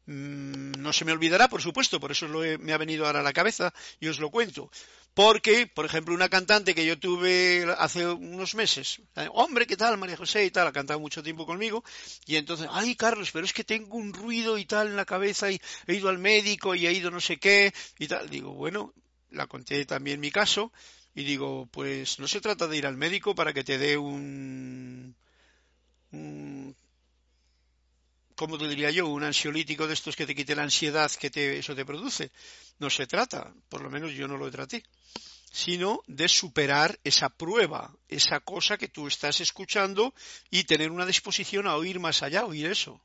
[0.07, 3.33] Mm, no se me olvidará, por supuesto, por eso me ha venido ahora a la
[3.33, 4.71] cabeza y os lo cuento.
[5.15, 9.97] Porque, por ejemplo, una cantante que yo tuve hace unos meses, eh, hombre, ¿qué tal,
[9.97, 10.67] María José y tal?
[10.67, 11.85] Ha cantado mucho tiempo conmigo,
[12.27, 15.51] y entonces, ay, Carlos, pero es que tengo un ruido y tal en la cabeza
[15.51, 18.29] y he ido al médico y he ido no sé qué y tal.
[18.29, 18.93] Digo, bueno,
[19.31, 20.73] la conté también mi caso
[21.15, 25.15] y digo, pues no se trata de ir al médico para que te dé un,
[26.13, 26.75] un
[28.35, 29.07] ¿cómo te diría yo?
[29.07, 32.31] Un ansiolítico de estos que te quite la ansiedad que te, eso te produce.
[32.79, 34.83] No se trata, por lo menos yo no lo traté,
[35.53, 40.15] sino de superar esa prueba, esa cosa que tú estás escuchando
[40.51, 43.01] y tener una disposición a oír más allá, oír eso.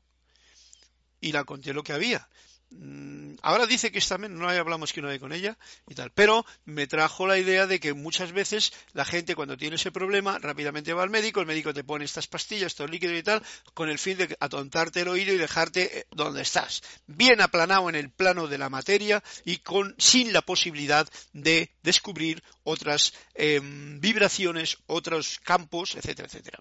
[1.20, 2.28] Y la conté lo que había.
[2.72, 5.58] Mm, ahora dice que está no hablamos que no hay con ella
[5.88, 9.74] y tal, pero me trajo la idea de que muchas veces la gente cuando tiene
[9.74, 13.24] ese problema rápidamente va al médico, el médico te pone estas pastillas, estos líquidos y
[13.24, 13.42] tal,
[13.74, 17.96] con el fin de atontarte el oído y dejarte eh, donde estás, bien aplanado en
[17.96, 24.78] el plano de la materia y con sin la posibilidad de descubrir otras em, vibraciones,
[24.86, 26.60] otros campos, etcétera, etcétera.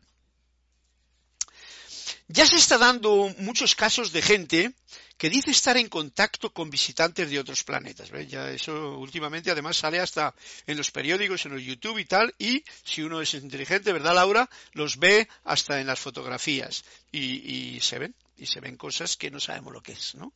[2.32, 4.71] Ya se está dando muchos casos de gente
[5.17, 8.11] que dice estar en contacto con visitantes de otros planetas.
[8.27, 10.36] Ya eso últimamente además sale hasta
[10.67, 14.47] en los periódicos, en el YouTube y tal, y si uno es inteligente, ¿verdad Laura?
[14.73, 19.39] Los ve hasta en las fotografías y, se ven, y se ven cosas que no
[19.39, 20.32] sabemos lo que es, ¿no?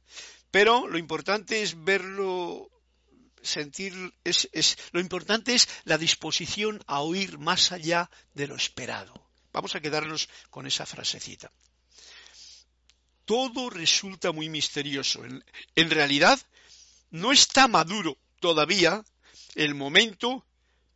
[0.49, 2.71] Pero lo importante es verlo
[3.43, 4.49] sentir es,
[4.93, 9.13] lo importante es la disposición a oír más allá de lo esperado.
[9.51, 11.51] Vamos a quedarnos con esa frasecita
[13.25, 15.23] todo resulta muy misterioso.
[15.75, 16.39] En, realidad,
[17.11, 19.03] no está maduro todavía
[19.55, 20.45] el momento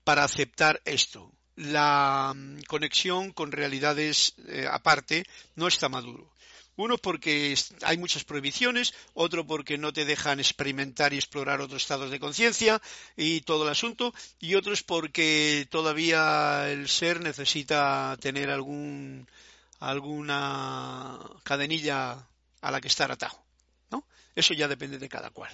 [0.04, 1.32] para aceptar esto.
[1.56, 5.26] La mm, conexión con realidades eh, aparte
[5.56, 6.32] no está maduro.
[6.78, 12.12] Uno porque hay muchas prohibiciones, otro porque no te dejan experimentar y explorar otros estados
[12.12, 12.80] de conciencia
[13.16, 19.28] y todo el asunto, y otro es porque todavía el ser necesita tener algún
[19.80, 22.28] alguna cadenilla
[22.62, 23.44] a la que estar atado.
[23.92, 24.06] ¿no?
[24.36, 25.52] Eso ya depende de cada cual.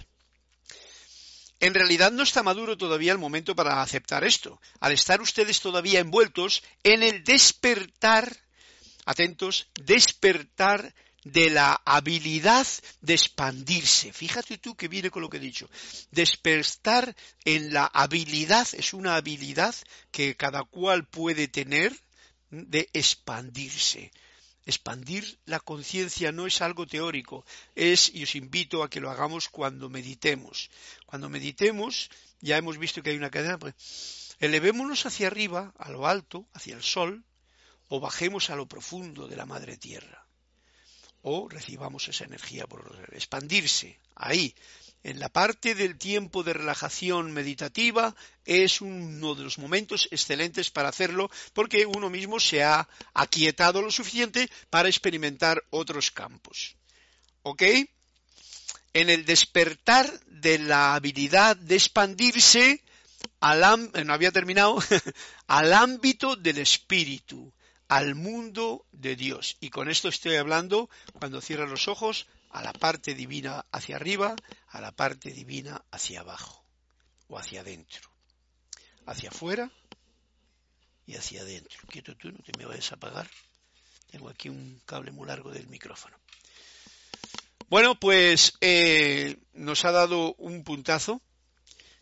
[1.59, 4.59] En realidad no está maduro todavía el momento para aceptar esto.
[4.81, 8.35] Al estar ustedes todavía envueltos en el despertar,
[9.05, 10.93] atentos, despertar
[11.23, 12.67] de la habilidad
[12.99, 14.11] de expandirse.
[14.11, 15.69] Fíjate tú que viene con lo que he dicho.
[16.11, 17.15] Despertar
[17.45, 19.73] en la habilidad, es una habilidad
[20.11, 21.97] que cada cual puede tener
[22.53, 24.11] de expandirse.
[24.65, 27.43] Expandir la conciencia no es algo teórico,
[27.75, 30.69] es, y os invito a que lo hagamos cuando meditemos.
[31.05, 36.07] Cuando meditemos, ya hemos visto que hay una cadena, pues, elevémonos hacia arriba, a lo
[36.07, 37.25] alto, hacia el sol,
[37.89, 40.25] o bajemos a lo profundo de la madre tierra.
[41.23, 44.55] O recibamos esa energía por expandirse, ahí,
[45.03, 50.89] en la parte del tiempo de relajación meditativa es uno de los momentos excelentes para
[50.89, 56.77] hacerlo porque uno mismo se ha aquietado lo suficiente para experimentar otros campos.
[57.41, 57.63] ¿Ok?
[58.93, 62.81] En el despertar de la habilidad de expandirse,
[63.41, 64.77] al, eh, no había terminado,
[65.47, 67.51] al ámbito del espíritu,
[67.89, 69.57] al mundo de Dios.
[69.59, 70.89] Y con esto estoy hablando,
[71.19, 74.35] cuando cierras los ojos, a la parte divina hacia arriba,
[74.69, 76.63] a la parte divina hacia abajo
[77.27, 78.09] o hacia adentro.
[79.05, 79.71] Hacia afuera
[81.07, 81.79] y hacia adentro.
[81.89, 83.27] Quieto tú, no te me vayas a apagar.
[84.11, 86.15] Tengo aquí un cable muy largo del micrófono.
[87.69, 91.21] Bueno, pues eh, nos ha dado un puntazo.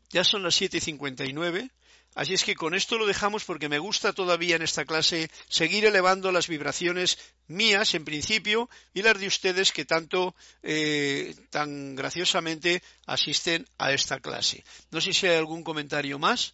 [0.09, 1.71] Ya son las 7.59.
[2.13, 5.85] Así es que con esto lo dejamos porque me gusta todavía en esta clase seguir
[5.85, 12.83] elevando las vibraciones mías en principio y las de ustedes que tanto eh, tan graciosamente
[13.05, 14.65] asisten a esta clase.
[14.91, 16.53] No sé si hay algún comentario más.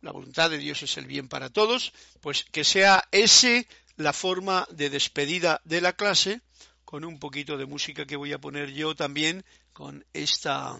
[0.00, 1.92] La voluntad de Dios es el bien para todos,
[2.22, 6.40] pues que sea ese la forma de despedida de la clase
[6.86, 9.44] con un poquito de música que voy a poner yo también
[9.74, 10.78] con esta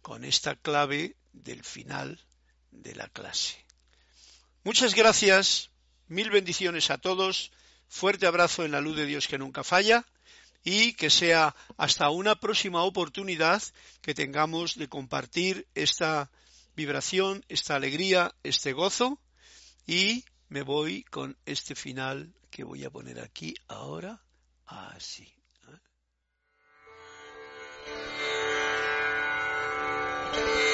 [0.00, 2.18] con esta clave del final
[2.70, 3.64] de la clase.
[4.64, 5.70] Muchas gracias,
[6.08, 7.52] mil bendiciones a todos,
[7.88, 10.04] fuerte abrazo en la luz de Dios que nunca falla
[10.62, 13.62] y que sea hasta una próxima oportunidad
[14.02, 16.30] que tengamos de compartir esta
[16.74, 19.20] vibración, esta alegría, este gozo
[19.86, 24.22] y me voy con este final que voy a poner aquí ahora
[24.66, 25.32] así.
[30.34, 30.67] ¿eh?